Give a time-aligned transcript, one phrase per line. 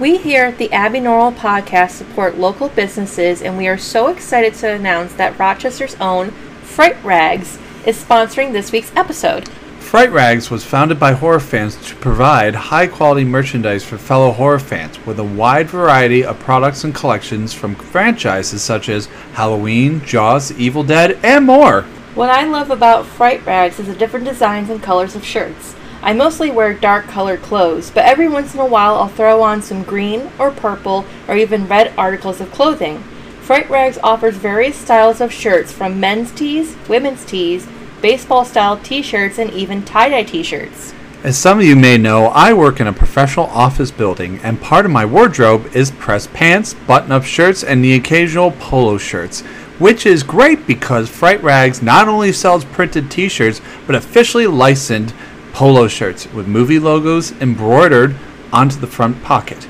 [0.00, 4.54] We here at the Abby Normal podcast support local businesses, and we are so excited
[4.54, 6.32] to announce that Rochester's own
[6.62, 9.48] Fright Rags is sponsoring this week's episode.
[9.78, 14.58] Fright Rags was founded by horror fans to provide high quality merchandise for fellow horror
[14.58, 20.50] fans with a wide variety of products and collections from franchises such as Halloween, Jaws,
[20.58, 21.82] Evil Dead, and more.
[22.16, 25.76] What I love about Fright Rags is the different designs and colors of shirts.
[26.02, 29.62] I mostly wear dark colored clothes, but every once in a while I'll throw on
[29.62, 33.02] some green or purple or even red articles of clothing.
[33.42, 37.66] Fright Rags offers various styles of shirts from men's tees, women's tees,
[38.00, 40.94] baseball style t shirts, and even tie dye t shirts.
[41.22, 44.84] As some of you may know, I work in a professional office building, and part
[44.84, 49.40] of my wardrobe is pressed pants, button up shirts, and the occasional polo shirts.
[49.78, 55.14] Which is great because Fright Rags not only sells printed t shirts, but officially licensed
[55.54, 58.14] polo shirts with movie logos embroidered
[58.52, 59.66] onto the front pocket.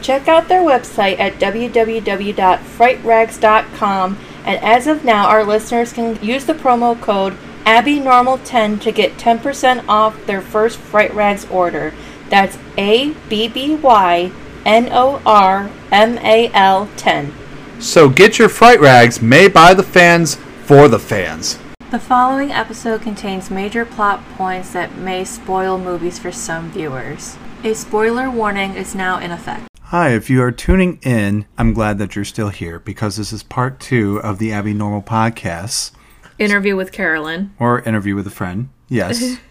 [0.00, 6.54] Check out their website at www.frightrags.com, and as of now, our listeners can use the
[6.54, 11.92] promo code ABBYNORMAL10 to get 10% off their first Fright Rags order.
[12.30, 14.32] That's A B B Y
[14.64, 17.34] N O R M A L 10.
[17.78, 21.58] So get your Fright Rags made by the fans for the fans.
[21.90, 27.36] The following episode contains major plot points that may spoil movies for some viewers.
[27.64, 29.66] A spoiler warning is now in effect.
[29.86, 33.42] Hi, if you are tuning in, I'm glad that you're still here because this is
[33.42, 35.90] part two of the Abby Normal podcast
[36.38, 37.52] Interview with Carolyn.
[37.58, 38.68] or interview with a friend.
[38.88, 39.38] Yes.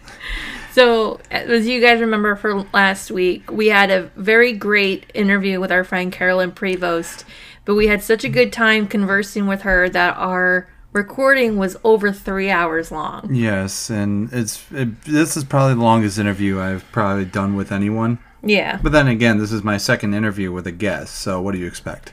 [0.72, 5.72] So, as you guys remember for last week, we had a very great interview with
[5.72, 7.24] our friend Carolyn Prevost,
[7.64, 12.12] but we had such a good time conversing with her that our recording was over
[12.12, 13.28] three hours long.
[13.34, 18.18] yes, and it's it, this is probably the longest interview I've probably done with anyone.
[18.42, 18.78] Yeah.
[18.82, 21.66] But then again, this is my second interview with a guest, so what do you
[21.66, 22.12] expect?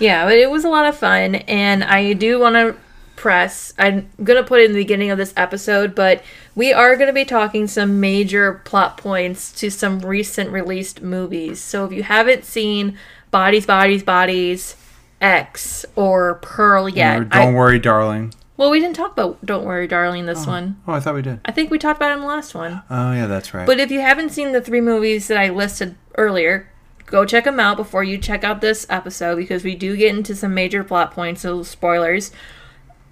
[0.00, 2.76] Yeah, but it was a lot of fun, and I do want to
[3.16, 3.74] press.
[3.78, 6.22] I'm gonna put it in the beginning of this episode, but
[6.54, 11.60] we are gonna be talking some major plot points to some recent released movies.
[11.60, 12.96] So if you haven't seen
[13.32, 14.76] Bodies, Bodies, Bodies,
[15.20, 18.32] X or Pearl yet, Or don't I, worry, darling.
[18.56, 20.26] well, we didn't talk about Don't Worry, Darling.
[20.26, 21.40] This one, Oh, I thought we did.
[21.44, 22.82] I think we talked about it in the last one.
[22.90, 23.66] Oh, yeah, that's right.
[23.66, 26.68] But if you haven't seen the three movies that I listed earlier,
[27.06, 30.34] go check them out before you check out this episode because we do get into
[30.36, 32.30] some major plot points, so spoilers.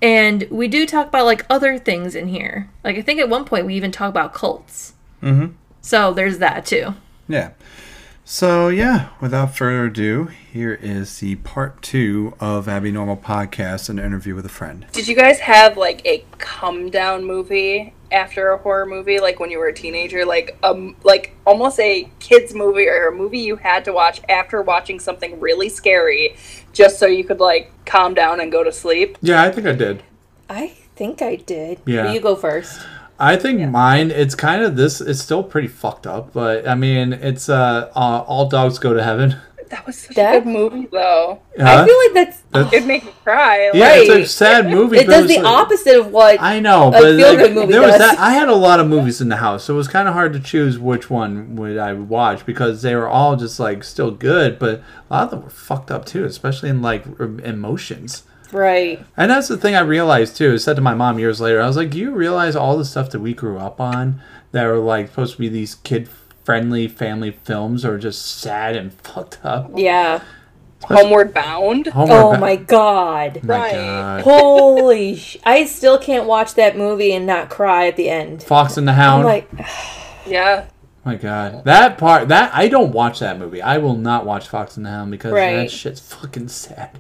[0.03, 2.69] And we do talk about like other things in here.
[2.84, 4.93] Like I think at one point we even talk about cults.
[5.23, 5.55] Mhm.
[5.81, 6.94] So there's that too.
[7.28, 7.50] Yeah.
[8.28, 14.00] So yeah, without further ado, here is the part two of Abby Normal Podcast, an
[14.00, 14.84] interview with a friend.
[14.91, 19.53] Did you guys have like a come down movie after a horror movie, like when
[19.53, 23.54] you were a teenager, like um, like almost a kids movie or a movie you
[23.54, 26.37] had to watch after watching something really scary,
[26.72, 29.19] just so you could like calm down and go to sleep?
[29.22, 30.03] Yeah, I think I did.
[30.50, 31.81] I think I did.
[31.87, 32.06] Yeah.
[32.06, 32.81] But you go first.
[33.19, 34.10] I think mine.
[34.10, 35.00] It's kind of this.
[35.00, 39.03] It's still pretty fucked up, but I mean, it's uh, uh all dogs go to
[39.03, 39.37] heaven.
[39.69, 41.41] That was such That- a good movie, though.
[41.59, 43.69] I feel like that's That's- It'd make me cry.
[43.75, 44.99] yeah, it's a sad movie.
[44.99, 47.99] it does the like- opposite of what I know, a but like, movie there was
[47.99, 48.16] that.
[48.16, 50.32] I had a lot of movies in the house, so it was kind of hard
[50.34, 54.60] to choose which one would I watch because they were all just like still good,
[54.60, 58.22] but a lot of them were fucked up too, especially in like emotions.
[58.52, 59.04] Right.
[59.16, 60.54] And that's the thing I realized too.
[60.54, 62.84] I said to my mom years later, I was like, "Do you realize all the
[62.84, 64.20] stuff that we grew up on
[64.52, 69.38] that were like supposed to be these kid-friendly family films are just sad and fucked
[69.44, 70.22] up?" Yeah.
[70.84, 71.86] Homeward Bound.
[71.88, 73.40] Homeward Oh Ba- my god.
[73.42, 73.72] Oh my Right.
[73.72, 74.20] god!
[74.22, 75.36] Holy sh!
[75.44, 78.42] I still can't watch that movie and not cry at the end.
[78.42, 79.24] Fox and the I'm Hound.
[79.24, 79.50] like,
[80.26, 80.66] Yeah.
[80.68, 83.62] Oh my god, that part that I don't watch that movie.
[83.62, 86.98] I will not watch Fox and the Hound because that shit's fucking sad.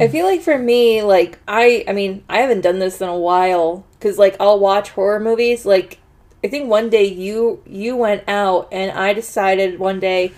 [0.00, 3.16] I feel like for me, like I, I mean, I haven't done this in a
[3.16, 5.64] while because like I'll watch horror movies.
[5.64, 5.98] Like
[6.42, 10.32] I think one day you you went out and I decided one day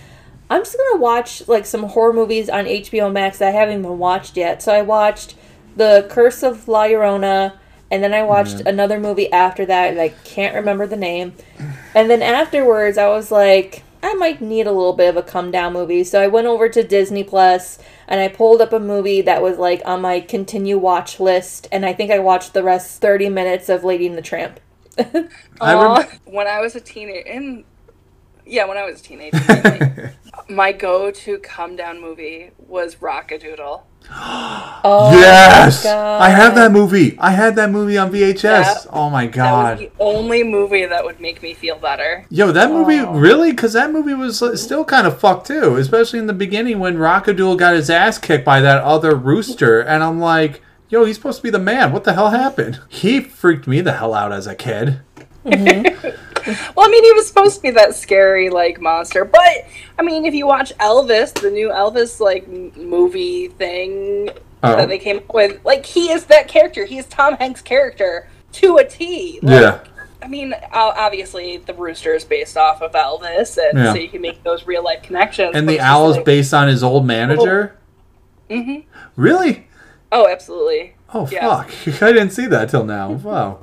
[0.50, 3.98] I'm just gonna watch like some horror movies on HBO Max that I haven't even
[3.98, 4.62] watched yet.
[4.62, 5.34] So I watched
[5.76, 7.54] The Curse of La Llorona.
[7.90, 11.34] And then I watched another movie after that, and I can't remember the name.
[11.94, 15.50] And then afterwards, I was like, I might need a little bit of a come
[15.50, 16.04] down movie.
[16.04, 17.78] So I went over to Disney Plus
[18.08, 21.68] and I pulled up a movie that was like on my continue watch list.
[21.70, 24.60] And I think I watched the rest 30 minutes of Lady and the Tramp.
[25.60, 27.64] I Aw, rem- when I was a teenager, in
[28.44, 29.86] yeah, when I was a teenager, mainly,
[30.48, 33.84] my go-to come down movie was Rockadoodle.
[34.10, 37.16] Oh, yes, I have that movie.
[37.18, 38.42] I had that movie on VHS.
[38.42, 38.74] Yeah.
[38.90, 39.70] Oh my god, That god.
[39.70, 42.26] was the only movie that would make me feel better.
[42.30, 43.12] Yo, that movie Oh.
[43.14, 43.52] really?
[43.52, 46.96] Because that movie was uh, still kind of fucked too, especially in the beginning when
[46.96, 51.38] Rockadoodle got his ass kicked by that other rooster, and I'm like, yo, he's supposed
[51.38, 51.92] to be the man.
[51.92, 52.80] What the hell happened?
[52.88, 55.00] He freaked me the hell out as a kid.
[56.76, 59.66] Well, I mean, he was supposed to be that scary like monster, but
[59.98, 64.30] I mean, if you watch Elvis, the new Elvis like movie thing
[64.64, 64.76] Oh.
[64.76, 66.84] that they came up with, like he is that character.
[66.84, 69.40] He is Tom Hanks' character to a T.
[69.42, 69.80] Like, Yeah.
[70.22, 73.92] I mean, obviously the rooster is based off of Elvis, and Yeah.
[73.92, 75.50] so you can make those real life connections.
[75.56, 77.74] And the owl is like- based on his old manager.
[78.48, 78.84] Mhm.
[79.16, 79.66] Really?
[80.12, 80.94] Oh, absolutely.
[81.12, 81.64] Oh Yeah.
[81.64, 81.70] fuck!
[82.02, 83.10] I didn't see that till now.
[83.12, 83.58] Wow.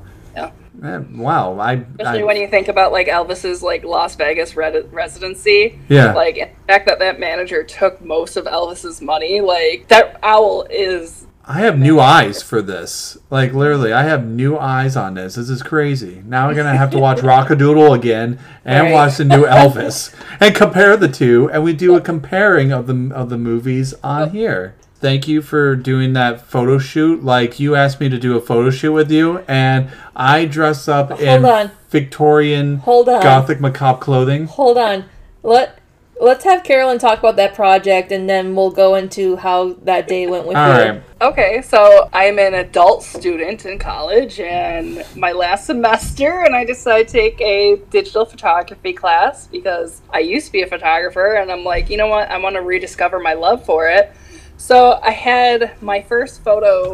[0.82, 1.04] Yeah.
[1.12, 1.60] Wow.
[1.60, 1.74] I.
[1.74, 5.80] Especially I when you think about like Elvis's like Las Vegas re- residency.
[5.90, 6.14] yeah.
[6.14, 11.28] Like the fact that that manager took most of Elvis's money, like that owl is
[11.52, 13.18] I have new eyes for this.
[13.32, 15.34] Like literally, I have new eyes on this.
[15.34, 16.22] This is crazy.
[16.24, 18.94] Now we're gonna have to watch Rockadoodle again and Right.
[18.94, 23.12] watch the new Elvis and compare the two, and we do a comparing of the
[23.16, 24.30] of the movies on oh.
[24.30, 24.76] here.
[25.00, 27.24] Thank you for doing that photo shoot.
[27.24, 31.20] Like you asked me to do a photo shoot with you, and I dress up
[31.22, 31.72] in on.
[31.90, 33.22] Victorian Hold on.
[33.22, 34.46] Gothic macabre clothing.
[34.46, 35.06] Hold on.
[35.42, 35.80] Let
[36.22, 40.28] Let's have Carolyn talk about that project, and then we'll go into how that day
[40.28, 40.74] went with All you.
[40.74, 41.04] right.
[41.22, 47.08] Okay, so I'm an adult student in college and my last semester, and I decided
[47.08, 51.64] to take a digital photography class because I used to be a photographer, and I'm
[51.64, 54.12] like, you know what, I want to rediscover my love for it.
[54.60, 56.92] So I had my first photo,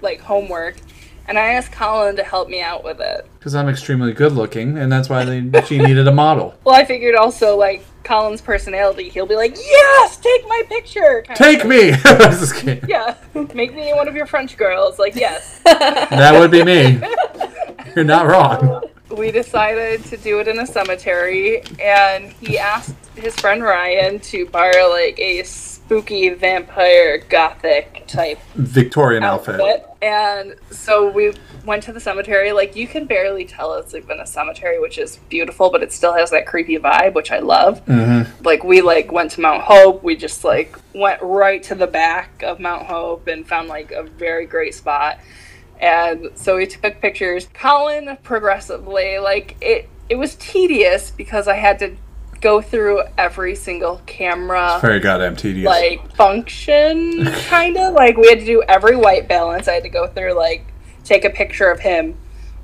[0.00, 0.76] like homework,
[1.26, 3.26] and I asked Colin to help me out with it.
[3.38, 6.54] Because I'm extremely good looking, and that's why they, she needed a model.
[6.64, 11.22] Well, I figured also, like, Colin's personality, he'll be like, yes, take my picture!
[11.34, 11.90] Take me!
[12.04, 12.64] Just.
[12.88, 13.16] Yeah,
[13.54, 15.00] make me one of your French girls.
[15.00, 15.60] Like, yes.
[15.64, 17.00] That would be me.
[17.96, 18.84] You're not wrong.
[19.10, 24.46] we decided to do it in a cemetery and he asked his friend Ryan to
[24.46, 25.42] borrow like a
[25.90, 29.60] spooky vampire gothic type Victorian outfit.
[29.60, 29.88] outfit.
[30.00, 31.34] And so we
[31.64, 32.52] went to the cemetery.
[32.52, 35.92] Like you can barely tell it's like been a cemetery, which is beautiful, but it
[35.92, 37.84] still has that creepy vibe, which I love.
[37.86, 38.44] Mm-hmm.
[38.44, 40.04] Like we like went to Mount Hope.
[40.04, 44.04] We just like went right to the back of Mount Hope and found like a
[44.04, 45.18] very great spot.
[45.80, 47.48] And so we took pictures.
[47.52, 49.88] Colin progressively like it.
[50.08, 51.96] It was tedious because I had to
[52.40, 55.66] go through every single camera It's Very goddamn tedious.
[55.66, 59.68] like function kind of like we had to do every white balance.
[59.68, 60.64] I had to go through like
[61.04, 62.16] take a picture of him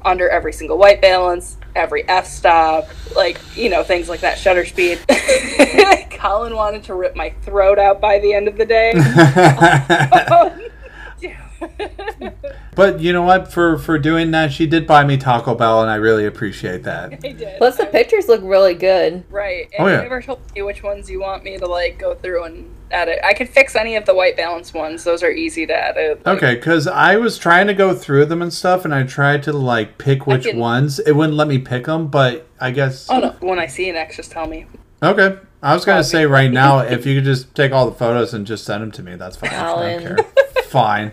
[0.04, 2.86] under every single white balance every f-stop
[3.16, 4.98] like you know things like that shutter speed.
[6.10, 8.92] Colin wanted to rip my throat out by the end of the day
[12.76, 13.52] but you know what?
[13.52, 17.12] For for doing that, she did buy me Taco Bell, and I really appreciate that.
[17.12, 17.58] I did.
[17.58, 19.24] Plus, the pictures look really good.
[19.30, 19.96] right Oh, and yeah.
[19.96, 23.18] you never told me which ones you want me to like go through and edit
[23.24, 26.36] i could fix any of the white balance ones those are easy to edit Like,
[26.36, 29.52] Okay, because I was trying to go through them and stuff, and I tried to
[29.52, 31.00] like pick which can- ones.
[31.00, 33.08] It wouldn't let me pick them, but I guess.
[33.10, 34.66] oh no when i see an x just tell me
[35.02, 35.36] Okay.
[35.62, 36.10] I was gonna Probably.
[36.10, 38.92] say right now, if you could just take all the photos and just send them
[38.92, 39.50] to me, that's fine.
[39.50, 40.16] I don't care.
[40.64, 41.12] fine.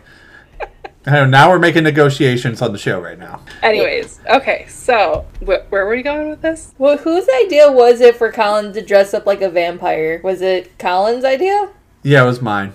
[1.05, 3.41] I know, now we're making negotiations on the show right now.
[3.61, 6.73] Anyways, okay, so wh- where were we going with this?
[6.77, 10.21] Well, whose idea was it for Colin to dress up like a vampire?
[10.23, 11.69] Was it Colin's idea?
[12.03, 12.73] Yeah, it was mine.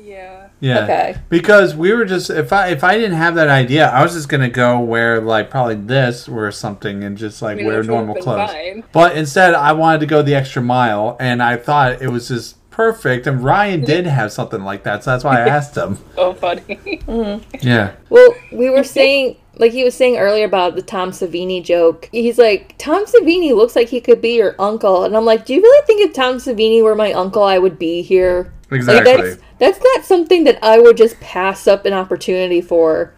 [0.00, 0.48] Yeah.
[0.60, 0.84] Yeah.
[0.84, 1.16] Okay.
[1.28, 4.28] Because we were just if I if I didn't have that idea, I was just
[4.28, 8.16] gonna go wear like probably this or something and just like I mean, wear normal
[8.16, 8.50] clothes.
[8.50, 8.84] fine.
[8.92, 12.56] But instead, I wanted to go the extra mile, and I thought it was just
[12.78, 13.26] perfect.
[13.26, 15.98] And Ryan did have something like that, so that's why I asked him.
[16.14, 16.62] So funny.
[17.08, 17.56] Mm-hmm.
[17.60, 17.94] Yeah.
[18.08, 22.08] Well, we were saying, like he was saying earlier about the Tom Savini joke.
[22.12, 25.54] He's like, Tom Savini looks like he could be your uncle, and I'm like, do
[25.54, 28.52] you really think if Tom Savini were my uncle, I would be here?
[28.70, 29.12] Like Exactly.
[29.30, 33.12] that's that's not something that I would just pass up an opportunity for,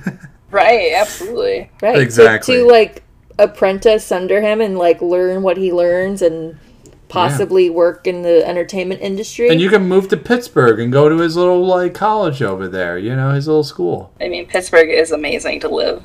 [0.50, 1.70] right, absolutely.
[1.82, 1.94] right?
[1.94, 2.56] To- Exactly.
[2.56, 3.04] To, like
[3.38, 6.58] apprentice under him and like learn what he learns and
[7.14, 9.48] possibly work in the entertainment industry.
[9.48, 12.98] And you can move to Pittsburgh and go to his little like college over there.
[12.98, 14.12] You know, his little school.
[14.20, 16.04] I mean, Pittsburgh is amazing to live.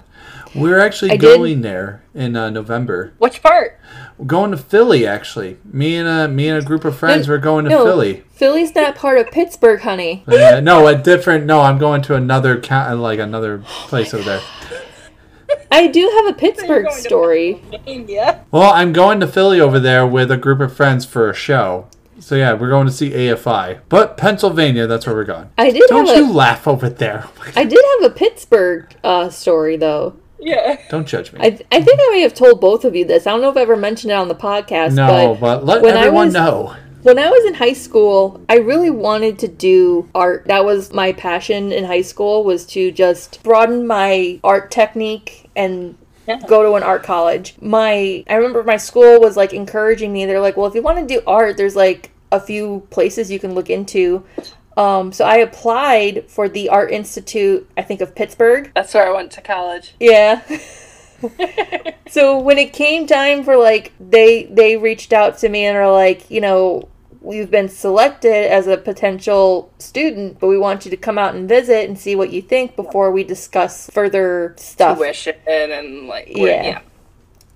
[0.55, 3.13] We're actually I did- going there in uh, November.
[3.19, 3.79] Which part?
[4.17, 5.05] We're going to Philly.
[5.07, 7.27] Actually, me and a me and a group of friends.
[7.27, 7.85] No, we're going to no.
[7.85, 8.23] Philly.
[8.33, 10.23] Philly's not part of Pittsburgh, honey.
[10.27, 11.45] Uh, no, a different.
[11.45, 14.41] No, I'm going to another ca- like another place over there.
[15.71, 17.61] I do have a Pittsburgh going story.
[17.85, 18.41] Yeah.
[18.51, 21.87] Well, I'm going to Philly over there with a group of friends for a show.
[22.19, 24.87] So yeah, we're going to see AFI, but Pennsylvania.
[24.87, 25.49] That's where we're going.
[25.57, 27.25] I did Don't have you a laugh over there?
[27.55, 30.15] I did have a Pittsburgh uh, story though.
[30.37, 30.77] Yeah.
[30.89, 31.39] Don't judge me.
[31.41, 33.25] I, I think I may have told both of you this.
[33.27, 34.93] I don't know if I ever mentioned it on the podcast.
[34.95, 36.75] no, but but let when I everyone was- know.
[37.01, 40.43] When I was in high school, I really wanted to do art.
[40.47, 45.95] That was my passion in high school was to just broaden my art technique and
[46.27, 46.39] Yeah.
[46.47, 47.55] go to an art college.
[47.61, 50.25] My I remember my school was like encouraging me.
[50.25, 53.39] They're like, "Well, if you want to do art, there's like a few places you
[53.39, 54.23] can look into."
[54.77, 58.71] Um, so I applied for the Art Institute, I think of Pittsburgh.
[58.75, 59.93] That's where I went to college.
[59.99, 60.41] Yeah.
[62.07, 65.91] so when it came time for like they they reached out to me and are
[65.91, 66.87] like, you know,
[67.21, 71.49] we've been selected as a potential student, but we want you to come out and
[71.49, 74.97] visit and see what you think before we discuss further stuff.
[74.97, 76.63] Tuition and like Yeah.
[76.63, 76.81] yeah.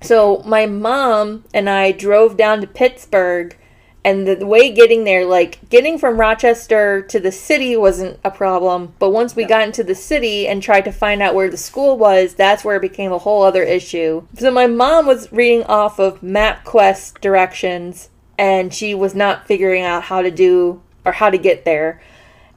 [0.01, 3.57] So my mom and I drove down to Pittsburgh
[4.05, 8.93] and the way getting there like getting from Rochester to the city wasn't a problem,
[8.99, 11.97] but once we got into the city and tried to find out where the school
[11.97, 14.27] was, that's where it became a whole other issue.
[14.37, 20.03] So my mom was reading off of MapQuest directions and she was not figuring out
[20.03, 22.01] how to do or how to get there.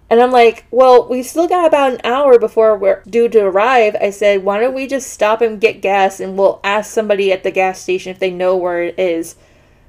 [0.09, 3.97] And I'm like, well, we've still got about an hour before we're due to arrive.
[4.01, 7.43] I said, why don't we just stop and get gas and we'll ask somebody at
[7.43, 9.35] the gas station if they know where it is.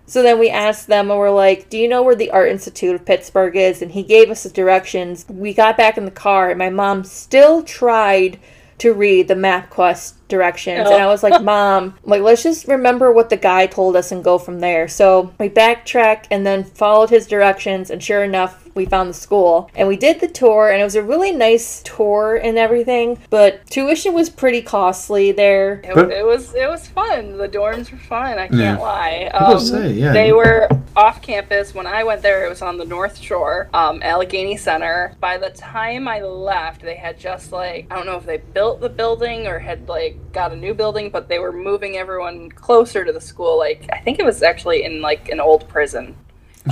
[0.07, 2.95] So then we asked them and we're like, do you know where the Art Institute
[2.95, 3.81] of Pittsburgh is?
[3.81, 5.25] And he gave us the directions.
[5.29, 8.39] We got back in the car and my mom still tried
[8.79, 10.89] to read the MapQuest directions.
[10.89, 14.23] And I was like, Mom, like, let's just remember what the guy told us and
[14.23, 14.87] go from there.
[14.87, 17.89] So we backtracked and then followed his directions.
[17.89, 20.93] And sure enough, we found the school and we did the tour and it was
[20.93, 26.53] a really nice tour and everything but tuition was pretty costly there It, it was
[26.53, 27.37] it was fun.
[27.37, 28.37] The dorms were fun.
[28.37, 28.77] I can't Yeah.
[28.77, 29.31] lie.
[29.33, 30.13] Um, say, yeah.
[30.13, 32.45] They were off campus when I went there.
[32.45, 35.15] It was on the North Shore, um, Allegheny Center.
[35.19, 38.79] By the time I left, they had just like I don't know if they built
[38.79, 43.03] the building or had like got a new building, but they were moving everyone closer
[43.05, 43.57] to the school.
[43.57, 46.15] Like I think it was actually in like an old prison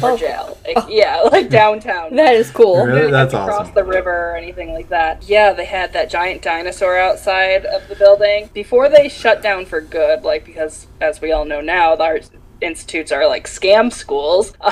[0.04, 0.18] or Oh.
[0.18, 0.58] jail.
[0.66, 2.16] Like, Yeah, like downtown.
[2.18, 3.00] that is cool Really?
[3.00, 3.76] didn't That's to cross awesome.
[3.76, 5.24] the river or anything like that.
[5.28, 9.80] Yeah, they had that giant dinosaur outside of the building before they shut down for
[9.82, 10.24] good.
[10.24, 12.30] Like because, as we all know now, the art
[12.62, 14.54] institutes are like scam schools.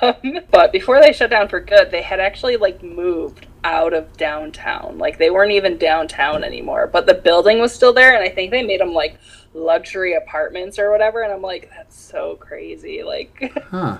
[0.00, 4.16] Um, but before they shut down for good, they had actually like moved out of
[4.16, 4.98] downtown.
[4.98, 8.50] Like they weren't even downtown anymore, but the building was still there, and I think
[8.52, 9.18] they made them like
[9.54, 11.22] luxury apartments or whatever.
[11.22, 13.02] And I'm like, that's so crazy.
[13.02, 13.52] Like.
[13.70, 13.98] Huh.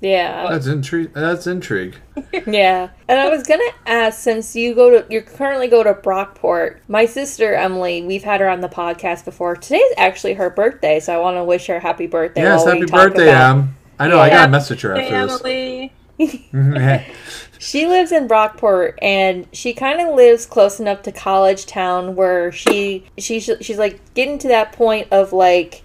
[0.00, 1.12] yeah That's intrigue.
[1.14, 1.96] That's intrigue.
[2.46, 6.76] yeah and i was gonna ask since you go to you currently go to brockport
[6.86, 11.14] my sister emily we've had her on the podcast before today's actually her birthday so
[11.14, 13.76] i want to wish her happy birthday yes, while we happy talk birthday, about- Em.
[13.98, 14.18] I know.
[14.20, 15.40] I got a message her Hey, after this.
[15.40, 15.92] Emily.
[16.18, 17.04] Yeah.
[17.58, 22.52] She lives in Brockport, and she kind of lives close enough to College Town where
[22.52, 25.82] she she she's like getting to that point of like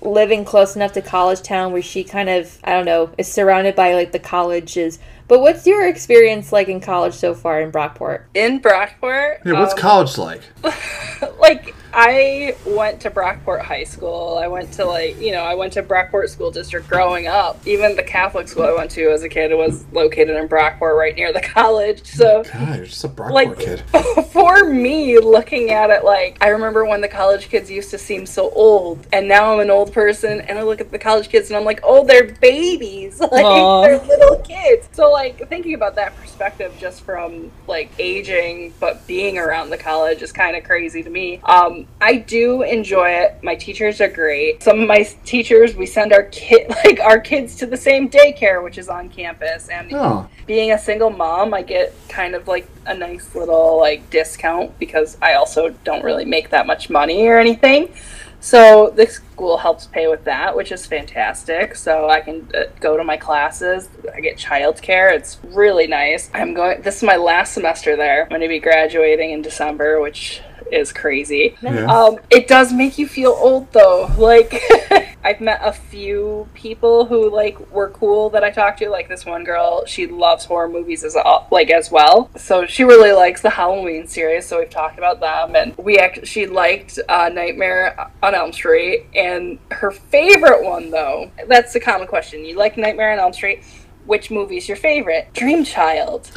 [0.00, 3.74] living close enough to College Town where she kind of I don't know is surrounded
[3.74, 4.98] by like the colleges.
[5.28, 8.24] But what's your experience like in college so far in Brockport?
[8.34, 9.44] In Brockport.
[9.44, 10.42] Yeah, what's um, college like?
[11.40, 14.38] like I went to Brockport High School.
[14.42, 17.58] I went to like you know I went to Brockport School District growing up.
[17.66, 21.14] Even the Catholic school I went to as a kid was located in Brockport, right
[21.14, 22.04] near the college.
[22.04, 23.82] So God, you're just a Brockport like kid.
[24.32, 28.24] for me looking at it like i remember when the college kids used to seem
[28.24, 31.50] so old and now i'm an old person and i look at the college kids
[31.50, 33.82] and i'm like oh they're babies like Aw.
[33.82, 39.38] they're little kids so like thinking about that perspective just from like aging but being
[39.38, 43.54] around the college is kind of crazy to me um i do enjoy it my
[43.54, 47.66] teachers are great some of my teachers we send our kid like our kids to
[47.66, 51.94] the same daycare which is on campus and Oh, being a single mom, I get
[52.08, 56.66] kind of like a nice little like discount because I also don't really make that
[56.66, 57.92] much money or anything.
[58.40, 61.76] So the school helps pay with that, which is fantastic.
[61.76, 63.88] So I can uh, go to my classes.
[64.12, 65.14] I get childcare.
[65.14, 66.28] It's really nice.
[66.34, 66.82] I'm going.
[66.82, 68.24] This is my last semester there.
[68.24, 71.56] I'm going to be graduating in December, which is crazy.
[71.62, 71.86] yeah.
[71.86, 74.10] Um, it does make you feel old though.
[74.16, 74.60] Like
[75.24, 78.88] I've met a few people who like were cool that I talked to.
[78.90, 81.16] Like this one girl, she loves horror movies as
[81.50, 82.30] like as well.
[82.36, 84.46] So she really likes the Halloween series.
[84.46, 89.06] So we've talked about them, and we act- she liked uh, Nightmare on Elm Street,
[89.14, 91.30] and her favorite one though.
[91.46, 92.44] That's the common question.
[92.44, 93.62] You like Nightmare on Elm Street?
[94.04, 95.32] Which movie's your favorite?
[95.32, 96.30] Dream Child.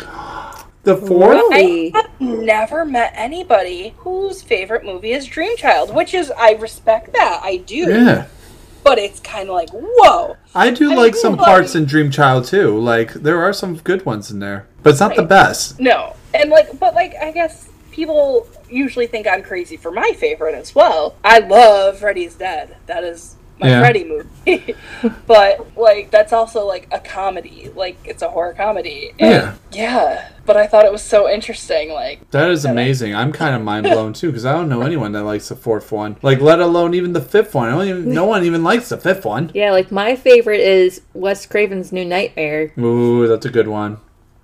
[0.86, 1.32] The fourth.
[1.36, 1.94] Really?
[1.94, 7.14] I have never met anybody whose favorite movie is Dream Child, which is I respect
[7.14, 7.42] that.
[7.44, 7.76] I do.
[7.76, 8.28] Yeah.
[8.84, 10.38] but it's kind of like whoa.
[10.54, 12.80] I do I like mean, some like- parts in Dream Child too.
[12.80, 15.80] Like there are some good ones in there, but it's not the best.
[15.80, 20.54] No, and like, but like, I guess people usually think I'm crazy for my favorite
[20.56, 21.16] as well.
[21.24, 22.78] I love Freddy's Dead.
[22.86, 23.80] That is my Yeah.
[23.80, 24.76] Freddy movie.
[25.28, 27.70] but like, that's also like a comedy.
[27.76, 29.12] Like, it's a horror comedy.
[29.20, 29.56] And, Yeah.
[29.72, 30.30] Yeah.
[30.46, 31.92] But I thought it was so interesting.
[31.92, 33.16] Like, That is amazing.
[33.16, 35.92] I'm kind of mind blown too because I don't know anyone that likes the fourth
[35.92, 36.18] one.
[36.22, 37.70] Like, let alone even the fifth one.
[37.70, 38.14] I don't even.
[38.14, 39.52] No one even likes the fifth one.
[39.54, 42.72] Yeah, like my favorite is Wes Craven's New Nightmare.
[42.78, 43.98] Ooh, that's a good one.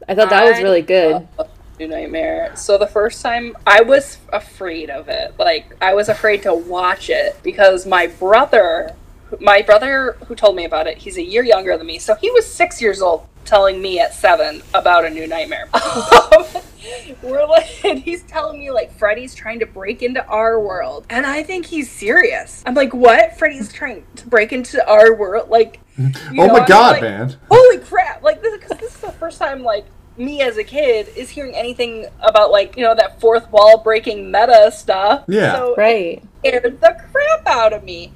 [0.10, 1.28] I thought that was really good.
[1.38, 1.50] love
[1.80, 2.56] New Nightmare.
[2.56, 5.34] So the first time I was afraid of it.
[5.40, 8.96] Like I was afraid to watch it because my brother,
[9.40, 12.30] my brother who told me about it, he's a year younger than me, so he
[12.32, 15.68] was six years old telling me at seven about a new nightmare.
[17.22, 21.26] We're like, and he's telling me like Freddy's trying to break into our world, and
[21.26, 22.64] I think he's serious.
[22.66, 23.38] I'm like, what?
[23.38, 25.50] Freddy's trying to break into our world?
[25.50, 26.40] Like, mm-hmm.
[26.40, 27.36] oh know, my I'm god, like, man!
[27.50, 29.86] holy crap like this because this is the first time like
[30.18, 34.30] me as a kid is hearing anything about like you know that fourth wall breaking
[34.30, 35.56] meta stuff Yeah.
[35.56, 36.22] so Right.
[36.44, 38.12] it scared the crap out of me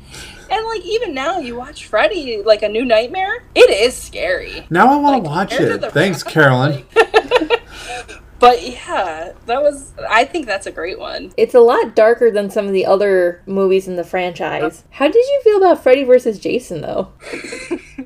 [0.50, 4.92] and like even now you watch freddy like a new nightmare it is scary Now
[4.94, 5.92] I want Like, to watch it.
[5.92, 6.86] Thanks, rest, Carolyn.
[6.96, 7.62] like-
[8.40, 12.50] but yeah that was i think that's a great one It's a lot darker than
[12.50, 14.84] some of the other movies in the franchise.
[14.92, 17.14] How did you feel about Freddy versus Jason though?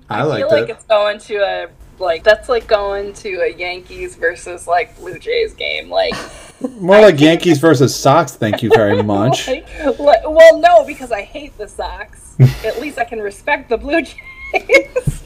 [0.10, 0.74] I i liked feel like it.
[0.74, 1.67] it's going to a
[1.99, 6.13] like that's like going to a yankees versus like blue jays game like
[6.81, 8.33] More like Yankees versus Sox.
[8.35, 9.47] Thank you very much.
[9.47, 9.65] Like,
[9.97, 12.35] like- well, no, because I hate the Sox.
[12.65, 15.23] At least I can respect the Blue Jays.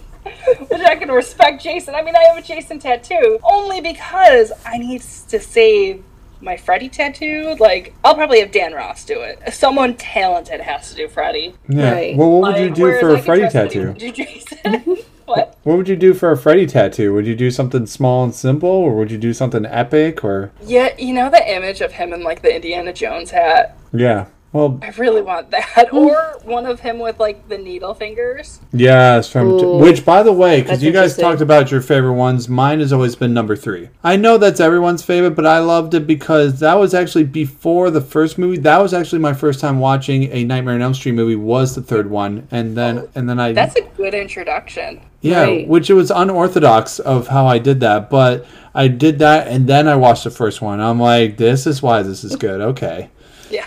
[0.69, 1.95] Which I can respect Jason.
[1.95, 6.03] I mean, I have a Jason tattoo only because I need to save
[6.39, 7.55] my Freddy tattoo.
[7.59, 9.39] Like, I'll probably have Dan Ross do it.
[9.53, 11.55] Someone talented has to do Freddy.
[11.67, 11.93] Yeah.
[11.93, 12.15] Right.
[12.15, 13.93] Well, what would you Like, do for a Freddy tattoo?
[13.93, 14.97] Do Jason?
[15.25, 15.57] What?
[15.63, 17.13] What would you do for a Freddy tattoo?
[17.13, 20.23] Would you do something small and simple, or would you do something epic?
[20.23, 23.77] Or Yeah, you know the image of him in like the Indiana Jones hat.
[23.91, 25.97] yeah, well, I really want that, hmm.
[25.97, 28.59] or one of him with like the needle fingers.
[28.71, 29.29] yes.
[29.29, 29.79] From Ooh.
[29.79, 33.15] which, by the way, because you guys talked about your favorite ones, mine has always
[33.15, 33.89] been number three.
[34.03, 38.01] I know that's everyone's favorite, but I loved it because that was actually before the
[38.01, 38.59] first movie.
[38.59, 41.36] That was actually my first time watching a Nightmare on Elm Street movie.
[41.36, 45.01] Was the third one, and then oh, and then I Oh, That's a good introduction.
[45.23, 45.67] Yeah, Right.
[45.67, 49.88] which it was unorthodox of how I did that, but I did that and then
[49.88, 50.81] I watched the first one.
[50.81, 52.62] I'm like, this is why this is good.
[52.62, 53.09] Okay.
[53.49, 53.65] Yeah.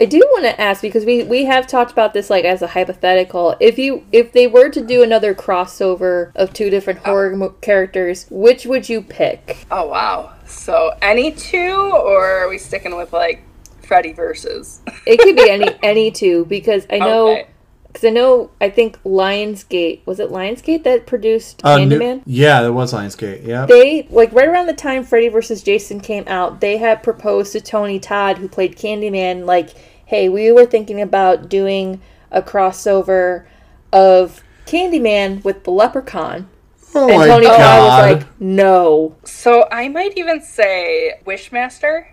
[0.00, 2.66] I do want to ask because we we have talked about this like as a
[2.68, 3.54] hypothetical.
[3.60, 7.10] If you if they were to do another crossover of two different oh.
[7.10, 9.66] horror mo- characters, which would you pick?
[9.70, 10.32] oh wow.
[10.46, 13.42] So any two, or are we sticking with like
[13.82, 14.80] Freddy versus?
[15.06, 17.46] It could be any any two because I know Okay.
[17.92, 22.22] Because I know I think Lionsgate was it Lionsgate that produced Uh, new- Candyman.
[22.26, 23.46] yeah, that was Lionsgate.
[23.46, 23.66] Yeah.
[23.66, 25.62] They like right around the time Freddy vs.
[25.62, 29.70] Jason came out, they had proposed to Tony Todd, who played Candyman, like,
[30.06, 32.00] "Hey, we were thinking about doing
[32.30, 33.44] a crossover
[33.92, 36.48] of Candyman with the Leprechaun."
[36.94, 42.06] oh And my Tony Todd was like, "No." So I might even say Wishmaster.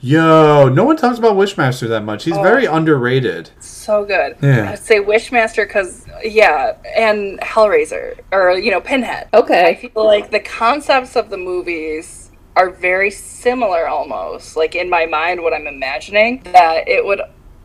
[0.00, 2.24] Yo, no one talks about Wishmaster that much.
[2.24, 2.42] He's Oh.
[2.42, 3.50] very underrated.
[3.86, 4.36] So good.
[4.42, 4.72] Yeah.
[4.72, 9.28] I'd say Wishmaster because yeah, and Hellraiser or you know Pinhead.
[9.32, 9.64] Okay.
[9.64, 14.56] I feel like the concepts of the movies are very similar almost.
[14.56, 17.20] Like in my mind, what I'm imagining that it would.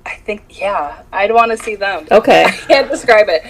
[0.05, 2.05] I think yeah, I'd want to see them.
[2.11, 2.43] Okay.
[2.47, 3.43] I can't describe it.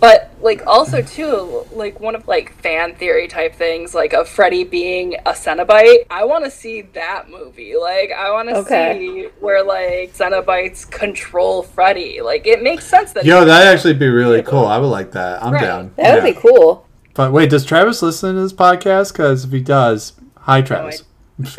[0.00, 4.64] But like also too, like one of like fan theory type things, like of Freddy
[4.64, 6.06] being a Cenobite.
[6.10, 7.74] I want to see that movie.
[7.76, 8.98] Like I want to Okay.
[8.98, 12.22] see where like Cenobites control Freddy.
[12.22, 13.26] Like it makes sense that.
[13.26, 14.64] Yo, that'd actually be really cool.
[14.64, 15.42] I would like that.
[15.42, 15.60] I'm Right.
[15.62, 15.92] down.
[15.96, 16.34] That would Yeah.
[16.34, 16.86] be cool.
[17.12, 19.12] But wait, does Travis listen to this podcast?
[19.12, 21.02] Because if he does, hi, Travis.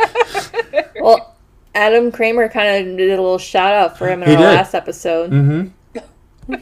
[1.00, 1.36] Well,
[1.74, 4.56] Adam Kramer kind of did a little shout out for him in He our did.
[4.56, 5.32] last episode.
[5.32, 5.68] Mm-hmm.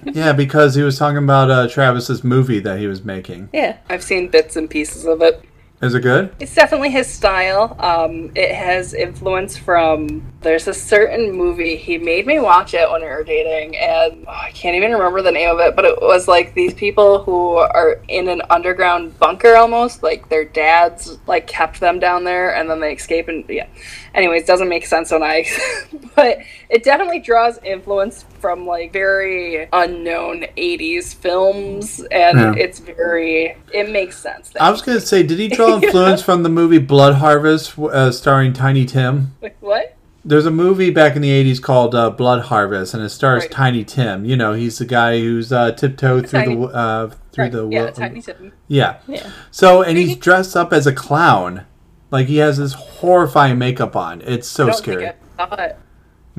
[0.06, 3.50] Yeah, because he was talking about uh, Travis's movie that he was making.
[3.54, 3.78] Yeah.
[3.90, 5.44] I've seen bits and pieces of it.
[5.82, 6.36] Is it good?
[6.42, 7.78] It's definitely his style.
[7.80, 10.34] Um, it has influence from.
[10.42, 14.32] There's a certain movie he made me watch it when we were dating, and oh,
[14.32, 15.78] I can't even remember the name of it.
[15.78, 20.04] But it was like these people who are in an underground bunker almost.
[20.04, 23.30] Like their dads like kept them down there, and then they escape.
[23.30, 23.68] And yeah.
[24.14, 25.46] Anyways, doesn't make sense when I.
[26.16, 32.54] but it definitely draws influence from like very unknown '80s films, and Yeah.
[32.58, 33.56] it's very.
[33.74, 34.52] It makes sense.
[34.60, 38.54] I was gonna say, did he draw influence from the movie Blood Harvest, uh, starring
[38.54, 39.36] Tiny Tim?
[39.60, 39.96] What?
[40.26, 43.52] There's a movie back in the '80s called uh, Blood Harvest, and it stars Right.
[43.52, 44.26] Tiny Tim.
[44.26, 47.68] You know, he's the guy who's uh, tiptoed through Tiny- the uh, through Right, the
[47.70, 48.52] yeah, wo- Tiny Tim.
[48.68, 48.98] yeah.
[49.08, 49.30] Yeah.
[49.52, 51.66] So, and he's dressed up as a clown,
[52.12, 54.22] like he has this horrifying makeup on.
[54.22, 55.12] It's so I don't scary.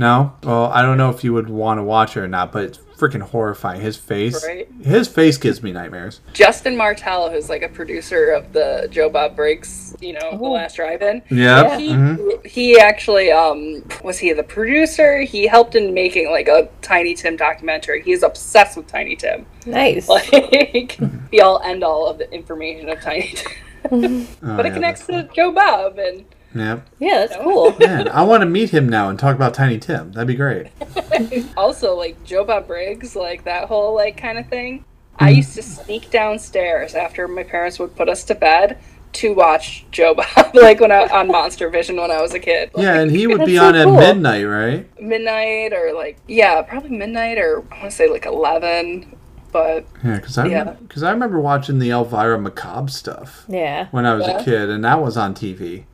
[0.01, 2.65] No, well, I don't know if you would want to watch it or not, but
[2.65, 3.83] it's freaking horrifying.
[3.83, 4.67] His face, Right.
[4.83, 6.21] his face gives me nightmares.
[6.33, 10.53] Justin Martell, who's like a producer of the Joe Bob Briggs, you know, The Oh.
[10.53, 11.21] Last Drive-In.
[11.31, 11.77] Yeah.
[11.79, 12.47] He, mhm.
[12.47, 15.21] he actually um was he the producer?
[15.21, 18.03] He helped in making like a Tiny Tim documentary.
[18.03, 19.45] He's obsessed with Tiny Tim.
[19.67, 20.09] Nice.
[20.09, 20.99] Like
[21.31, 23.53] the all end all of the information of Tiny Tim.
[23.93, 26.63] Oh, But yeah, it connects that's to Joe Bob and cool.
[26.63, 26.81] Yeah.
[26.99, 27.77] yeah, that's cool.
[27.81, 30.13] Man, I want to meet him now and talk about Tiny Tim.
[30.13, 30.69] That'd be great.
[31.57, 34.85] also like Joe Bob Briggs, like that whole like kind of thing.
[35.19, 35.37] I mm.
[35.37, 38.79] used to sneak downstairs after my parents would put us to bed
[39.13, 42.71] to watch Joe Bob, like when I on Monster Vision when I was a kid.
[42.77, 45.01] Yeah, and he would be so on at midnight, right?
[45.01, 49.17] midnight or like yeah, probably midnight or I want to say like eleven.
[49.53, 50.65] But Yeah, because I Yeah.
[50.65, 53.89] because I remember watching the Elvira Macabre stuff Yeah.
[53.91, 54.39] when I was Yeah.
[54.39, 55.85] a kid, and that was on TV.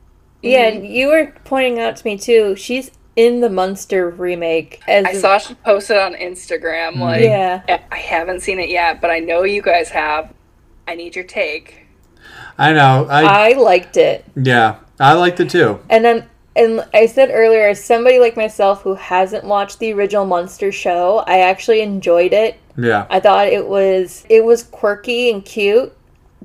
[0.47, 0.85] Yeah, mm-hmm.
[0.85, 2.55] and you were pointing out to me too.
[2.55, 4.81] She's in the Munster remake.
[4.87, 7.01] As I saw she posted on Instagram mm-hmm.
[7.01, 7.81] like Yeah.
[7.91, 10.33] I haven't seen it yet, but I know you guys have.
[10.87, 11.87] I need your take.
[12.57, 13.07] I know.
[13.09, 15.79] I I liked it, yeah, I liked it too.
[15.89, 20.25] and then and I said earlier, as somebody like myself who hasn't watched the original
[20.25, 22.59] Munster show, I actually enjoyed it.
[22.75, 25.95] Yeah, I thought it was it was quirky and cute,